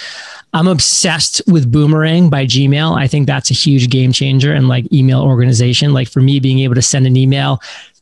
I'm 0.53 0.67
obsessed 0.67 1.41
with 1.45 1.71
Boomerang 1.71 2.29
by 2.29 2.45
Gmail. 2.45 2.97
I 2.97 3.07
think 3.07 3.27
that's 3.27 3.51
a 3.51 3.53
huge 3.53 3.89
game 3.89 4.13
changer 4.13 4.55
in 4.55 4.69
like 4.69 4.91
email 4.93 5.21
organization. 5.21 5.93
Like 5.93 6.07
for 6.07 6.21
me, 6.21 6.39
being 6.39 6.59
able 6.59 6.75
to 6.77 6.81
send 6.81 7.05
an 7.05 7.17
email 7.17 7.61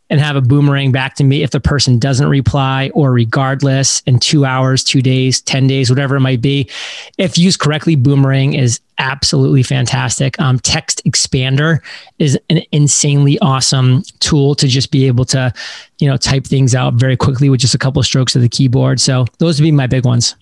and 0.09 0.19
have 0.19 0.35
a 0.35 0.41
boomerang 0.41 0.91
back 0.91 1.15
to 1.15 1.23
me 1.23 1.41
if 1.41 1.51
the 1.51 1.59
person 1.59 1.97
doesn't 1.97 2.27
reply 2.27 2.91
or 2.93 3.11
regardless 3.11 4.01
in 4.01 4.19
two 4.19 4.45
hours, 4.45 4.83
two 4.83 5.01
days, 5.01 5.41
10 5.41 5.67
days, 5.67 5.89
whatever 5.89 6.15
it 6.15 6.19
might 6.19 6.41
be. 6.41 6.69
If 7.17 7.37
used 7.37 7.59
correctly, 7.59 7.95
boomerang 7.95 8.53
is 8.53 8.79
absolutely 8.99 9.63
fantastic. 9.63 10.39
Um, 10.39 10.59
TextExpander 10.59 11.79
is 12.19 12.39
an 12.49 12.61
insanely 12.71 13.39
awesome 13.39 14.03
tool 14.19 14.53
to 14.55 14.67
just 14.67 14.91
be 14.91 15.07
able 15.07 15.25
to, 15.25 15.51
you 15.99 16.07
know, 16.07 16.17
type 16.17 16.45
things 16.45 16.75
out 16.75 16.93
very 16.93 17.17
quickly 17.17 17.49
with 17.49 17.59
just 17.59 17.73
a 17.73 17.79
couple 17.79 17.99
of 17.99 18.05
strokes 18.05 18.35
of 18.35 18.41
the 18.43 18.49
keyboard. 18.49 18.99
So 18.99 19.25
those 19.39 19.59
would 19.59 19.65
be 19.65 19.71
my 19.71 19.87
big 19.87 20.05
ones. 20.05 20.35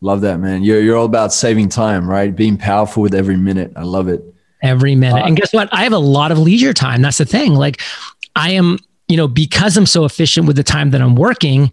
Love 0.00 0.22
that, 0.22 0.40
man. 0.40 0.64
You're, 0.64 0.80
you're 0.80 0.96
all 0.96 1.06
about 1.06 1.32
saving 1.32 1.68
time, 1.68 2.10
right? 2.10 2.34
Being 2.34 2.56
powerful 2.56 3.04
with 3.04 3.14
every 3.14 3.36
minute. 3.36 3.72
I 3.76 3.84
love 3.84 4.08
it. 4.08 4.31
Every 4.62 4.94
minute. 4.94 5.22
Uh, 5.22 5.26
and 5.26 5.36
guess 5.36 5.52
what? 5.52 5.68
I 5.72 5.82
have 5.82 5.92
a 5.92 5.98
lot 5.98 6.30
of 6.32 6.38
leisure 6.38 6.72
time. 6.72 7.02
That's 7.02 7.18
the 7.18 7.24
thing. 7.24 7.54
Like, 7.54 7.80
I 8.36 8.52
am, 8.52 8.78
you 9.08 9.16
know, 9.16 9.28
because 9.28 9.76
I'm 9.76 9.86
so 9.86 10.04
efficient 10.04 10.46
with 10.46 10.56
the 10.56 10.62
time 10.62 10.90
that 10.90 11.02
I'm 11.02 11.16
working, 11.16 11.72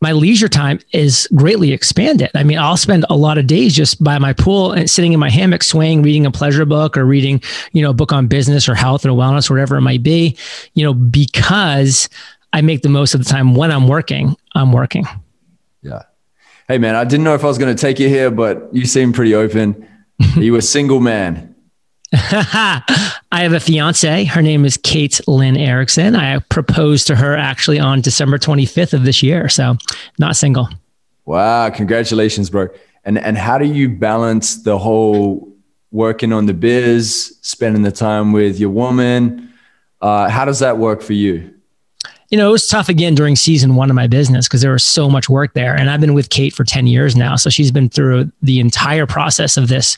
my 0.00 0.12
leisure 0.12 0.48
time 0.48 0.80
is 0.92 1.28
greatly 1.34 1.72
expanded. 1.72 2.30
I 2.34 2.42
mean, 2.42 2.58
I'll 2.58 2.76
spend 2.76 3.04
a 3.10 3.16
lot 3.16 3.36
of 3.36 3.46
days 3.46 3.74
just 3.74 4.02
by 4.02 4.18
my 4.18 4.32
pool 4.32 4.72
and 4.72 4.88
sitting 4.88 5.12
in 5.12 5.20
my 5.20 5.28
hammock, 5.28 5.62
swaying, 5.62 6.02
reading 6.02 6.24
a 6.24 6.30
pleasure 6.30 6.64
book 6.64 6.96
or 6.96 7.04
reading, 7.04 7.42
you 7.72 7.82
know, 7.82 7.90
a 7.90 7.94
book 7.94 8.12
on 8.12 8.26
business 8.26 8.68
or 8.68 8.74
health 8.74 9.04
or 9.04 9.10
wellness, 9.10 9.50
whatever 9.50 9.76
it 9.76 9.82
might 9.82 10.02
be, 10.02 10.36
you 10.74 10.84
know, 10.84 10.94
because 10.94 12.08
I 12.52 12.62
make 12.62 12.82
the 12.82 12.88
most 12.88 13.14
of 13.14 13.22
the 13.22 13.28
time 13.28 13.54
when 13.54 13.70
I'm 13.70 13.88
working, 13.88 14.36
I'm 14.54 14.72
working. 14.72 15.04
Yeah. 15.82 16.02
Hey, 16.66 16.78
man, 16.78 16.94
I 16.94 17.04
didn't 17.04 17.24
know 17.24 17.34
if 17.34 17.44
I 17.44 17.48
was 17.48 17.58
going 17.58 17.74
to 17.74 17.80
take 17.80 17.98
you 17.98 18.08
here, 18.08 18.30
but 18.30 18.68
you 18.72 18.86
seem 18.86 19.12
pretty 19.12 19.34
open. 19.34 19.86
Are 20.36 20.42
you 20.42 20.56
a 20.56 20.62
single 20.62 21.00
man? 21.00 21.49
I 22.12 22.82
have 23.30 23.52
a 23.52 23.60
fiance. 23.60 24.24
Her 24.24 24.42
name 24.42 24.64
is 24.64 24.76
Kate 24.76 25.20
Lynn 25.28 25.56
Erickson. 25.56 26.16
I 26.16 26.40
proposed 26.40 27.06
to 27.06 27.16
her 27.16 27.36
actually 27.36 27.78
on 27.78 28.00
December 28.00 28.36
25th 28.36 28.92
of 28.92 29.04
this 29.04 29.22
year. 29.22 29.48
So 29.48 29.76
not 30.18 30.34
single. 30.34 30.68
Wow. 31.24 31.70
Congratulations, 31.70 32.50
bro. 32.50 32.68
And, 33.04 33.16
and 33.18 33.38
how 33.38 33.58
do 33.58 33.64
you 33.64 33.88
balance 33.88 34.62
the 34.62 34.76
whole 34.76 35.54
working 35.92 36.32
on 36.32 36.46
the 36.46 36.54
biz, 36.54 37.38
spending 37.42 37.82
the 37.82 37.92
time 37.92 38.32
with 38.32 38.58
your 38.58 38.70
woman? 38.70 39.52
Uh, 40.00 40.28
how 40.28 40.44
does 40.44 40.58
that 40.58 40.78
work 40.78 41.02
for 41.02 41.12
you? 41.12 41.54
You 42.30 42.38
know, 42.38 42.48
it 42.48 42.52
was 42.52 42.68
tough 42.68 42.88
again 42.88 43.16
during 43.16 43.34
season 43.34 43.74
one 43.74 43.90
of 43.90 43.96
my 43.96 44.06
business 44.06 44.46
because 44.46 44.60
there 44.60 44.70
was 44.70 44.84
so 44.84 45.10
much 45.10 45.28
work 45.28 45.52
there. 45.54 45.74
And 45.74 45.90
I've 45.90 46.00
been 46.00 46.14
with 46.14 46.30
Kate 46.30 46.54
for 46.54 46.62
10 46.62 46.86
years 46.86 47.16
now. 47.16 47.34
So 47.34 47.50
she's 47.50 47.72
been 47.72 47.88
through 47.88 48.30
the 48.40 48.60
entire 48.60 49.04
process 49.04 49.56
of 49.56 49.68
this 49.68 49.96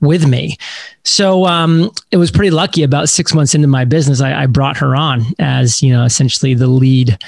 with 0.00 0.28
me. 0.28 0.58
So 1.04 1.46
um, 1.46 1.90
it 2.10 2.18
was 2.18 2.30
pretty 2.30 2.50
lucky 2.50 2.82
about 2.82 3.08
six 3.08 3.32
months 3.32 3.54
into 3.54 3.66
my 3.66 3.86
business, 3.86 4.20
I, 4.20 4.42
I 4.42 4.46
brought 4.46 4.76
her 4.76 4.94
on 4.94 5.24
as, 5.38 5.82
you 5.82 5.90
know, 5.92 6.04
essentially 6.04 6.54
the 6.54 6.68
lead. 6.68 7.18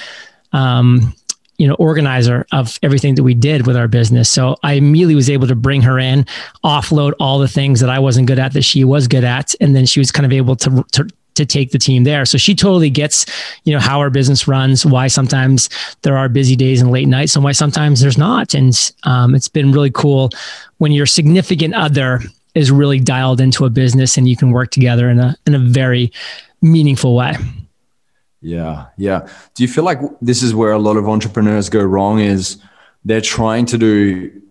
Um, 0.53 1.15
you 1.59 1.69
know 1.69 1.75
organizer 1.75 2.45
of 2.51 2.77
everything 2.83 3.15
that 3.15 3.23
we 3.23 3.35
did 3.35 3.67
with 3.67 3.77
our 3.77 3.87
business 3.87 4.29
so 4.29 4.57
i 4.65 4.73
immediately 4.73 5.15
was 5.15 5.31
able 5.31 5.47
to 5.47 5.55
bring 5.55 5.81
her 5.81 5.99
in 5.99 6.27
offload 6.65 7.13
all 7.21 7.39
the 7.39 7.47
things 7.47 7.79
that 7.79 7.91
i 7.91 7.99
wasn't 8.01 8.27
good 8.27 8.39
at 8.39 8.53
that 8.53 8.63
she 8.63 8.83
was 8.83 9.07
good 9.07 9.23
at 9.23 9.55
and 9.61 9.77
then 9.77 9.87
she 9.87 10.01
was 10.01 10.11
kind 10.11 10.27
of 10.27 10.33
able 10.33 10.57
to, 10.57 10.85
to 10.91 11.07
to 11.35 11.47
take 11.47 11.71
the 11.71 11.79
team 11.79 12.05
there. 12.05 12.25
So 12.25 12.39
she 12.39 12.55
totally 12.55 12.91
gets, 12.91 13.27
you 13.65 13.73
know, 13.73 13.81
how 13.81 13.99
our 13.99 14.11
business 14.11 14.47
runs, 14.47 14.85
why 14.85 15.09
sometimes 15.09 15.69
there 16.03 16.17
are 16.17 16.29
busy 16.29 16.57
days 16.57 16.81
and 16.81 16.91
late 16.91 17.09
nights 17.09 17.35
and 17.35 17.45
why 17.45 17.53
sometimes 17.53 18.01
there's 18.01 18.19
not. 18.19 18.55
And 18.55 18.93
um, 19.05 19.35
it's 19.35 19.49
been 19.49 19.73
really 19.73 19.91
cool 19.91 20.31
when 20.79 20.93
your 20.93 21.07
significant 21.07 21.75
other 21.75 22.21
is 22.55 22.71
really 22.71 23.01
dialed 23.01 23.41
into 23.41 23.65
a 23.65 23.71
business 23.71 24.17
and 24.17 24.29
you 24.29 24.37
can 24.37 24.51
work 24.51 24.71
together 24.71 25.09
in 25.09 25.19
a, 25.19 25.37
in 25.47 25.55
a 25.55 25.59
very 25.59 26.13
meaningful 26.61 27.17
way. 27.17 27.35
Yeah. 28.41 28.87
Yeah. 28.97 29.29
Do 29.55 29.63
you 29.63 29.69
feel 29.69 29.85
like 29.85 30.01
this 30.21 30.43
is 30.43 30.55
where 30.55 30.73
a 30.73 30.79
lot 30.79 30.97
of 30.97 31.09
entrepreneurs 31.09 31.69
go 31.69 31.83
wrong 31.83 32.19
is 32.19 32.61
they're 33.05 33.21
trying 33.21 33.67
to 33.67 33.79
do 33.79 34.43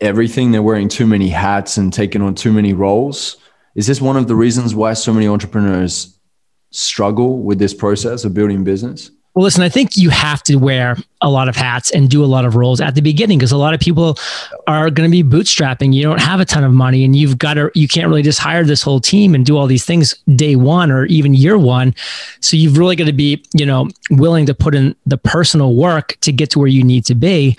everything. 0.00 0.52
They're 0.52 0.62
wearing 0.62 0.88
too 0.88 1.06
many 1.06 1.28
hats 1.28 1.76
and 1.76 1.92
taking 1.92 2.22
on 2.22 2.34
too 2.34 2.52
many 2.52 2.72
roles. 2.72 3.36
Is 3.74 3.86
this 3.86 4.00
one 4.00 4.16
of 4.16 4.28
the 4.28 4.34
reasons 4.34 4.74
why 4.74 4.94
so 4.94 5.12
many 5.12 5.26
entrepreneurs 5.26 6.17
struggle 6.70 7.42
with 7.42 7.58
this 7.58 7.74
process 7.74 8.24
of 8.24 8.34
building 8.34 8.64
business? 8.64 9.10
Well, 9.38 9.44
listen, 9.44 9.62
I 9.62 9.68
think 9.68 9.96
you 9.96 10.10
have 10.10 10.42
to 10.44 10.56
wear 10.56 10.96
a 11.22 11.30
lot 11.30 11.48
of 11.48 11.54
hats 11.54 11.92
and 11.92 12.10
do 12.10 12.24
a 12.24 12.26
lot 12.26 12.44
of 12.44 12.56
roles 12.56 12.80
at 12.80 12.96
the 12.96 13.00
beginning 13.00 13.38
because 13.38 13.52
a 13.52 13.56
lot 13.56 13.72
of 13.72 13.78
people 13.78 14.18
are 14.66 14.90
going 14.90 15.08
to 15.08 15.10
be 15.10 15.22
bootstrapping. 15.22 15.94
You 15.94 16.02
don't 16.02 16.20
have 16.20 16.40
a 16.40 16.44
ton 16.44 16.64
of 16.64 16.72
money 16.72 17.04
and 17.04 17.14
you've 17.14 17.38
got 17.38 17.54
to, 17.54 17.70
you 17.72 17.86
can't 17.86 18.08
really 18.08 18.22
just 18.22 18.40
hire 18.40 18.64
this 18.64 18.82
whole 18.82 18.98
team 18.98 19.36
and 19.36 19.46
do 19.46 19.56
all 19.56 19.68
these 19.68 19.84
things 19.84 20.12
day 20.34 20.56
one 20.56 20.90
or 20.90 21.04
even 21.06 21.34
year 21.34 21.56
one. 21.56 21.94
So 22.40 22.56
you've 22.56 22.78
really 22.78 22.96
got 22.96 23.04
to 23.04 23.12
be, 23.12 23.44
you 23.54 23.64
know, 23.64 23.88
willing 24.10 24.44
to 24.46 24.54
put 24.54 24.74
in 24.74 24.96
the 25.06 25.18
personal 25.18 25.76
work 25.76 26.16
to 26.22 26.32
get 26.32 26.50
to 26.50 26.58
where 26.58 26.66
you 26.66 26.82
need 26.82 27.04
to 27.04 27.14
be 27.14 27.56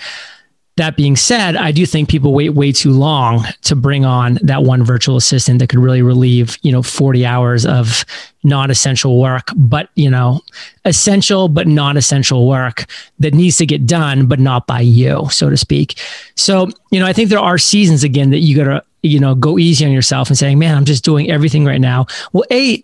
That 0.80 0.96
being 0.96 1.18
said, 1.18 1.58
I 1.58 1.74
do 1.74 1.86
think 1.86 2.08
people 2.08 2.34
wait 2.34 2.52
way 2.52 2.72
too 2.72 2.92
long 2.92 3.44
to 3.64 3.76
bring 3.76 4.06
on 4.06 4.40
that 4.42 4.64
one 4.64 4.82
virtual 4.82 5.18
assistant 5.18 5.60
that 5.60 5.68
could 5.68 5.80
really 5.80 6.02
relieve, 6.02 6.58
you 6.62 6.72
know, 6.72 6.82
40 6.82 7.26
hours 7.26 7.66
of 7.66 8.06
non-essential 8.46 9.20
work, 9.20 9.50
but 9.58 9.90
you 9.96 10.10
know, 10.10 10.40
essential 10.86 11.50
but 11.50 11.68
non-essential 11.68 12.48
work 12.48 12.86
that 13.20 13.34
needs 13.34 13.58
to 13.58 13.66
get 13.66 13.86
done, 13.86 14.26
but 14.26 14.40
not 14.40 14.68
by 14.68 14.80
you, 14.80 15.28
so 15.30 15.50
to 15.50 15.58
speak. 15.58 16.00
So, 16.36 16.70
you 16.92 17.02
know, 17.02 17.06
I 17.06 17.12
think 17.12 17.30
there 17.30 17.40
are 17.40 17.58
seasons 17.58 18.06
again 18.06 18.30
that 18.30 18.40
you 18.40 18.56
gotta, 18.56 18.82
you 19.04 19.20
know, 19.20 19.36
go 19.36 19.60
easy 19.60 19.86
on 19.86 19.92
yourself 19.92 20.30
and 20.30 20.38
saying, 20.38 20.60
man, 20.60 20.78
I'm 20.78 20.86
just 20.86 21.04
doing 21.04 21.30
everything 21.30 21.66
right 21.66 21.82
now. 21.82 22.06
Well, 22.32 22.46
A, 22.52 22.82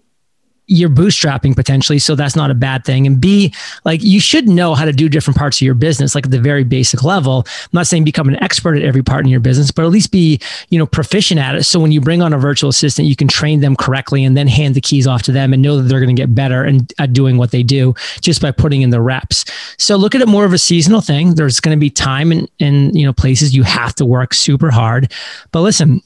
you're 0.68 0.90
bootstrapping 0.90 1.56
potentially 1.56 2.00
so 2.00 2.16
that's 2.16 2.36
not 2.36 2.52
a 2.52 2.56
bad 2.56 2.84
thing. 2.86 3.06
And 3.06 3.20
b 3.20 3.54
like 3.84 4.04
you 4.04 4.20
should 4.20 4.48
know 4.48 4.74
how 4.74 4.86
to 4.86 4.92
do 4.92 5.10
different 5.10 5.38
parts 5.38 5.58
of 5.58 5.62
your 5.62 5.76
business 5.76 6.16
like 6.16 6.26
at 6.26 6.32
the 6.32 6.40
very 6.40 6.64
basic 6.64 7.04
level. 7.04 7.46
I'm 7.48 7.70
not 7.74 7.88
saying 7.88 8.04
become 8.04 8.28
an 8.28 8.42
expert 8.44 8.76
at 8.76 8.84
every 8.84 9.04
part 9.04 9.26
in 9.26 9.30
your 9.30 9.40
business 9.40 9.72
but 9.72 9.86
at 9.86 9.92
least 9.92 10.12
be 10.12 10.40
you 10.70 10.80
know 10.80 10.86
proficient 10.86 11.40
at 11.40 11.56
it. 11.56 11.64
So 11.64 11.80
when 11.80 11.92
you 11.92 12.02
bring 12.02 12.22
on 12.22 12.34
a 12.34 12.38
virtual 12.38 12.70
assistant 12.70 13.08
you 13.08 13.16
can 13.16 13.28
train 13.28 13.60
them 13.60 13.76
correctly 13.76 14.24
and 14.24 14.36
then 14.36 14.48
hand 14.48 14.76
the 14.76 14.82
keys 14.82 15.08
off 15.08 15.24
to 15.24 15.32
them 15.32 15.54
and 15.54 15.62
know 15.62 15.78
that 15.78 15.84
they're 15.84 16.00
going 16.00 16.16
to 16.16 16.22
get 16.22 16.34
better 16.34 16.64
and 16.64 16.92
at 17.00 17.14
doing 17.14 17.38
what 17.38 17.52
they 17.52 17.64
do 17.64 17.94
just 18.22 18.42
by 18.42 18.52
putting 18.52 18.82
in 18.82 18.90
the 18.90 19.02
reps. 19.02 19.46
So 19.78 19.96
look 19.96 20.16
at 20.16 20.22
it 20.22 20.28
more 20.28 20.46
of 20.46 20.54
a 20.54 20.58
seasonal 20.58 21.02
thing. 21.02 21.36
There's 21.36 21.60
going 21.60 21.78
to 21.78 21.80
be 21.80 21.90
time 21.90 22.32
and 22.32 22.50
and 22.60 22.98
you 22.98 23.06
know 23.06 23.14
places 23.14 23.56
you 23.56 23.64
have 23.64 23.94
to 23.96 24.06
work 24.06 24.34
super 24.34 24.72
hard. 24.72 25.12
But 25.52 25.62
listen 25.62 26.02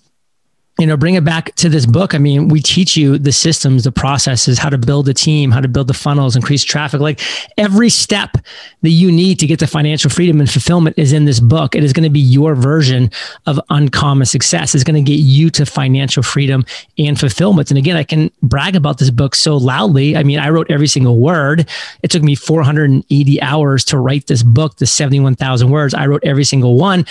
you 0.80 0.88
know, 0.88 0.96
bring 0.96 1.16
it 1.16 1.26
back 1.26 1.54
to 1.56 1.68
this 1.68 1.86
book. 1.86 2.16
I 2.16 2.18
mean, 2.18 2.48
we 2.48 2.62
teach 2.62 2.96
you 2.96 3.18
the 3.18 3.34
systems, 3.34 3.84
the 3.84 3.92
processes, 3.92 4.58
how 4.58 4.70
to 4.70 4.78
build 4.78 5.10
a 5.10 5.14
team, 5.14 5.52
how 5.52 5.60
to 5.60 5.68
build 5.68 5.88
the 5.88 5.94
funnels, 5.94 6.38
increase 6.38 6.64
traffic. 6.64 7.02
Like 7.02 7.20
every 7.58 7.90
step 7.90 8.38
that 8.82 8.90
you 8.90 9.12
need 9.12 9.40
to 9.40 9.48
get 9.48 9.60
to 9.60 9.68
financial 9.68 10.10
freedom 10.10 10.40
and 10.40 10.50
fulfillment 10.50 10.98
is 10.98 11.12
in 11.12 11.26
this 11.26 11.42
book. 11.42 11.76
It 11.76 11.84
is 11.84 11.92
going 11.92 12.06
to 12.06 12.10
be 12.10 12.20
your 12.22 12.56
version 12.56 13.12
of 13.46 13.60
uncommon 13.70 14.26
success. 14.26 14.74
It's 14.74 14.86
going 14.86 15.04
to 15.04 15.12
get 15.12 15.20
you 15.20 15.50
to 15.52 15.66
financial 15.66 16.24
freedom 16.24 16.66
and 16.98 17.20
fulfillment. 17.20 17.72
And 17.72 17.78
again, 17.78 17.98
I 17.98 18.04
can 18.04 18.32
brag 18.42 18.78
about 18.78 19.00
this 19.00 19.10
book 19.10 19.36
so 19.36 19.58
loudly. 19.58 20.16
I 20.16 20.24
mean, 20.24 20.40
I 20.40 20.50
wrote 20.50 20.72
every 20.72 20.88
single 20.88 21.20
word. 21.20 21.68
It 22.04 22.12
took 22.12 22.24
me 22.24 22.36
480 22.36 23.42
hours 23.42 23.84
to 23.86 23.98
write 23.98 24.28
this 24.28 24.44
book, 24.44 24.78
the 24.78 24.86
71,000 24.86 25.70
words. 25.70 25.94
I 25.94 26.08
wrote 26.08 26.24
every 26.24 26.46
single 26.46 26.76
one. 26.78 27.06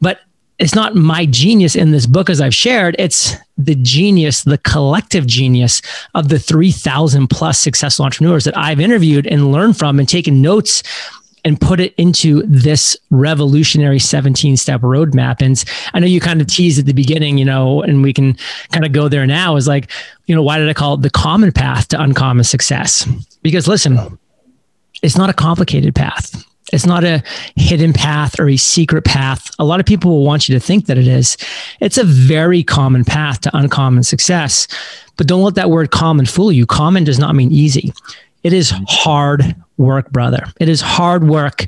But 0.00 0.20
it's 0.60 0.74
not 0.74 0.94
my 0.94 1.24
genius 1.24 1.74
in 1.74 1.90
this 1.90 2.06
book 2.06 2.28
as 2.28 2.40
I've 2.40 2.54
shared. 2.54 2.94
It's 2.98 3.34
the 3.56 3.74
genius, 3.76 4.44
the 4.44 4.58
collective 4.58 5.26
genius 5.26 5.80
of 6.14 6.28
the 6.28 6.38
3,000 6.38 7.28
plus 7.28 7.58
successful 7.58 8.04
entrepreneurs 8.04 8.44
that 8.44 8.56
I've 8.56 8.78
interviewed 8.78 9.26
and 9.26 9.50
learned 9.50 9.78
from 9.78 9.98
and 9.98 10.06
taken 10.06 10.42
notes 10.42 10.82
and 11.46 11.58
put 11.58 11.80
it 11.80 11.94
into 11.96 12.42
this 12.42 12.94
revolutionary 13.08 13.98
17 13.98 14.58
step 14.58 14.82
roadmap. 14.82 15.40
And 15.40 15.64
I 15.94 15.98
know 15.98 16.06
you 16.06 16.20
kind 16.20 16.42
of 16.42 16.46
teased 16.46 16.78
at 16.78 16.84
the 16.84 16.92
beginning, 16.92 17.38
you 17.38 17.46
know, 17.46 17.80
and 17.80 18.02
we 18.02 18.12
can 18.12 18.36
kind 18.70 18.84
of 18.84 18.92
go 18.92 19.08
there 19.08 19.26
now 19.26 19.56
is 19.56 19.66
like, 19.66 19.90
you 20.26 20.34
know, 20.34 20.42
why 20.42 20.58
did 20.58 20.68
I 20.68 20.74
call 20.74 20.94
it 20.94 21.02
the 21.02 21.08
common 21.08 21.52
path 21.52 21.88
to 21.88 22.00
uncommon 22.00 22.44
success? 22.44 23.08
Because 23.40 23.66
listen, 23.66 24.18
it's 25.02 25.16
not 25.16 25.30
a 25.30 25.34
complicated 25.34 25.94
path. 25.94 26.44
It's 26.72 26.86
not 26.86 27.04
a 27.04 27.22
hidden 27.56 27.92
path 27.92 28.38
or 28.38 28.48
a 28.48 28.56
secret 28.56 29.04
path. 29.04 29.50
A 29.58 29.64
lot 29.64 29.80
of 29.80 29.86
people 29.86 30.10
will 30.10 30.24
want 30.24 30.48
you 30.48 30.54
to 30.54 30.64
think 30.64 30.86
that 30.86 30.98
it 30.98 31.06
is. 31.06 31.36
It's 31.80 31.98
a 31.98 32.04
very 32.04 32.62
common 32.62 33.04
path 33.04 33.40
to 33.42 33.56
uncommon 33.56 34.02
success. 34.02 34.66
But 35.16 35.26
don't 35.26 35.42
let 35.42 35.54
that 35.56 35.70
word 35.70 35.90
common 35.90 36.26
fool 36.26 36.52
you. 36.52 36.66
Common 36.66 37.04
does 37.04 37.18
not 37.18 37.34
mean 37.34 37.52
easy. 37.52 37.92
It 38.42 38.52
is 38.52 38.72
hard 38.88 39.54
work, 39.76 40.10
brother. 40.10 40.44
It 40.58 40.68
is 40.68 40.80
hard 40.80 41.24
work 41.24 41.66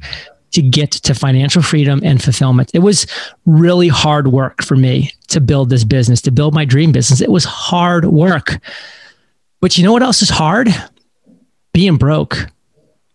to 0.53 0.63
get 0.63 0.91
to 0.93 1.15
financial 1.15 1.63
freedom 1.63 2.01
and 2.05 2.23
fulfillment. 2.23 2.71
It 2.75 2.81
was 2.81 3.07
really 3.47 3.89
hard 3.89 4.29
work 4.29 4.63
for 4.63 4.77
me 4.77 5.11
to 5.29 5.41
build 5.41 5.71
this 5.71 5.85
business, 5.85 6.21
to 6.23 6.31
build 6.31 6.55
my 6.55 6.65
dream 6.65 6.93
business. 6.93 7.21
It 7.21 7.31
was 7.31 7.45
hard 7.45 8.05
work. 8.07 8.59
But 9.61 9.77
you 9.77 9.85
know 9.85 9.93
what 9.93 10.03
else 10.03 10.23
is 10.23 10.29
hard? 10.29 10.69
Being 11.73 11.97
broke 11.97 12.47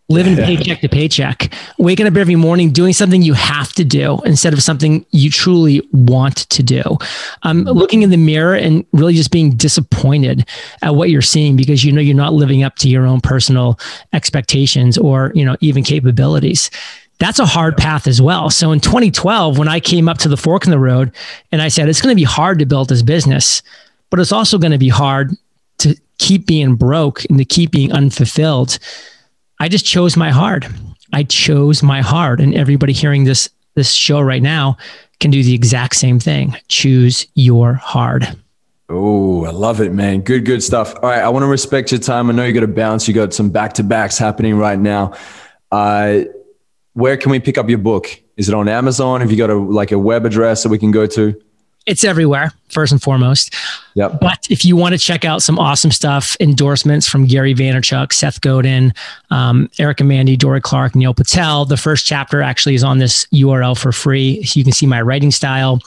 living 0.09 0.37
paycheck 0.37 0.79
to 0.79 0.87
paycheck, 0.87 1.51
waking 1.77 2.07
up 2.07 2.15
every 2.15 2.35
morning, 2.35 2.71
doing 2.71 2.93
something 2.93 3.21
you 3.21 3.33
have 3.33 3.73
to 3.73 3.83
do 3.83 4.19
instead 4.25 4.53
of 4.53 4.63
something 4.63 5.05
you 5.11 5.29
truly 5.29 5.81
want 5.91 6.49
to 6.49 6.63
do. 6.63 6.81
Um, 7.43 7.63
looking 7.63 8.03
in 8.03 8.09
the 8.09 8.17
mirror 8.17 8.55
and 8.55 8.85
really 8.93 9.13
just 9.13 9.31
being 9.31 9.51
disappointed 9.51 10.47
at 10.81 10.95
what 10.95 11.09
you're 11.09 11.21
seeing 11.21 11.57
because 11.57 11.83
you 11.83 11.91
know 11.91 12.01
you're 12.01 12.15
not 12.15 12.33
living 12.33 12.63
up 12.63 12.75
to 12.77 12.89
your 12.89 13.05
own 13.05 13.19
personal 13.19 13.79
expectations 14.13 14.97
or 14.97 15.31
you 15.35 15.43
know 15.43 15.57
even 15.59 15.83
capabilities. 15.83 16.71
That's 17.19 17.39
a 17.39 17.45
hard 17.45 17.77
path 17.77 18.07
as 18.07 18.21
well. 18.21 18.49
So 18.51 18.71
in 18.71 18.79
2012, 18.79 19.57
when 19.57 19.67
I 19.67 19.79
came 19.79 20.07
up 20.07 20.19
to 20.19 20.29
the 20.29 20.37
fork 20.37 20.65
in 20.65 20.71
the 20.71 20.79
road 20.79 21.11
and 21.51 21.63
I 21.63 21.67
said, 21.67 21.89
it's 21.89 21.99
going 21.99 22.13
to 22.13 22.19
be 22.19 22.23
hard 22.23 22.59
to 22.59 22.65
build 22.67 22.89
this 22.89 23.01
business, 23.01 23.63
but 24.11 24.19
it's 24.19 24.31
also 24.31 24.59
going 24.59 24.71
to 24.71 24.77
be 24.77 24.89
hard 24.89 25.31
to 25.79 25.95
keep 26.19 26.45
being 26.45 26.75
broke 26.75 27.25
and 27.25 27.39
to 27.39 27.45
keep 27.45 27.71
being 27.71 27.91
unfulfilled 27.91 28.77
I 29.59 29.69
just 29.69 29.85
chose 29.85 30.15
my 30.15 30.31
hard. 30.31 30.67
I 31.13 31.23
chose 31.23 31.81
my 31.81 32.01
hard. 32.01 32.39
And 32.39 32.53
everybody 32.53 32.93
hearing 32.93 33.23
this 33.23 33.49
this 33.75 33.93
show 33.93 34.19
right 34.21 34.41
now 34.41 34.77
can 35.19 35.31
do 35.31 35.43
the 35.43 35.53
exact 35.53 35.95
same 35.95 36.19
thing. 36.19 36.55
Choose 36.67 37.27
your 37.35 37.73
hard. 37.73 38.27
Oh, 38.89 39.45
I 39.45 39.51
love 39.51 39.81
it, 39.81 39.91
man. 39.91 40.21
Good, 40.21 40.45
good 40.45 40.63
stuff. 40.63 40.95
All 40.95 41.09
right. 41.09 41.21
I 41.21 41.29
want 41.29 41.43
to 41.43 41.47
respect 41.47 41.91
your 41.91 41.99
time. 41.99 42.29
I 42.29 42.33
know 42.33 42.45
you 42.45 42.53
got 42.53 42.61
to 42.61 42.67
bounce. 42.67 43.07
You 43.07 43.13
got 43.13 43.33
some 43.33 43.49
back 43.49 43.73
to 43.73 43.83
backs 43.83 44.17
happening 44.17 44.57
right 44.57 44.79
now. 44.79 45.13
Uh, 45.71 46.21
where 46.93 47.17
can 47.17 47.31
we 47.31 47.39
pick 47.39 47.57
up 47.57 47.69
your 47.69 47.79
book? 47.79 48.07
Is 48.37 48.47
it 48.47 48.55
on 48.55 48.67
Amazon? 48.67 49.21
Have 49.21 49.31
you 49.31 49.37
got 49.37 49.49
a 49.49 49.55
like 49.55 49.91
a 49.91 49.99
web 49.99 50.25
address 50.25 50.63
that 50.63 50.69
we 50.69 50.77
can 50.77 50.91
go 50.91 51.05
to? 51.07 51.39
It's 51.87 52.03
everywhere 52.03 52.51
first 52.69 52.91
and 52.91 53.01
foremost. 53.01 53.55
Yep. 53.95 54.19
But 54.19 54.45
if 54.49 54.65
you 54.65 54.75
want 54.75 54.93
to 54.93 54.99
check 54.99 55.25
out 55.25 55.41
some 55.41 55.57
awesome 55.57 55.91
stuff, 55.91 56.35
endorsements 56.39 57.07
from 57.07 57.25
Gary 57.25 57.55
Vaynerchuk, 57.55 58.13
Seth 58.13 58.41
Godin, 58.41 58.93
um, 59.31 59.69
Eric 59.79 60.01
and 60.01 60.09
Mandy, 60.09 60.37
Dorie 60.37 60.61
Clark, 60.61 60.95
Neil 60.95 61.13
Patel, 61.13 61.65
the 61.65 61.77
first 61.77 62.05
chapter 62.05 62.41
actually 62.41 62.75
is 62.75 62.83
on 62.83 62.99
this 62.99 63.25
URL 63.27 63.77
for 63.77 63.91
free. 63.91 64.43
So 64.43 64.59
You 64.59 64.63
can 64.63 64.73
see 64.73 64.85
my 64.85 65.01
writing 65.01 65.31
style. 65.31 65.79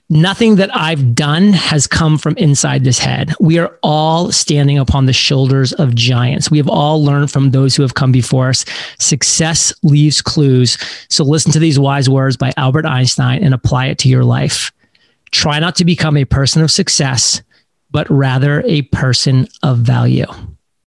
nothing 0.09 0.55
that 0.55 0.75
I've 0.75 1.15
done 1.15 1.53
has 1.53 1.87
come 1.87 2.17
from 2.17 2.37
inside 2.37 2.83
this 2.83 2.99
head. 2.99 3.33
We 3.39 3.57
are 3.57 3.77
all 3.81 4.31
standing 4.31 4.77
upon 4.77 5.05
the 5.05 5.13
shoulders 5.13 5.73
of 5.73 5.95
giants. 5.95 6.51
We 6.51 6.57
have 6.57 6.69
all 6.69 7.03
learned 7.03 7.31
from 7.31 7.51
those 7.51 7.75
who 7.75 7.81
have 7.81 7.95
come 7.95 8.11
before 8.11 8.49
us. 8.49 8.65
Success 8.99 9.73
leaves 9.83 10.21
clues. 10.21 10.77
So 11.09 11.23
listen 11.23 11.51
to 11.53 11.59
these 11.59 11.79
wise 11.79 12.09
words 12.09 12.37
by 12.37 12.53
Albert 12.57 12.85
Einstein 12.85 13.43
and 13.43 13.53
apply 13.53 13.87
it 13.87 13.97
to 13.99 14.09
your 14.09 14.23
life. 14.23 14.71
Try 15.31 15.59
not 15.59 15.75
to 15.77 15.85
become 15.85 16.15
a 16.15 16.25
person 16.25 16.61
of 16.61 16.69
success, 16.69 17.41
but 17.89 18.09
rather 18.09 18.61
a 18.65 18.83
person 18.83 19.47
of 19.63 19.79
value. 19.79 20.27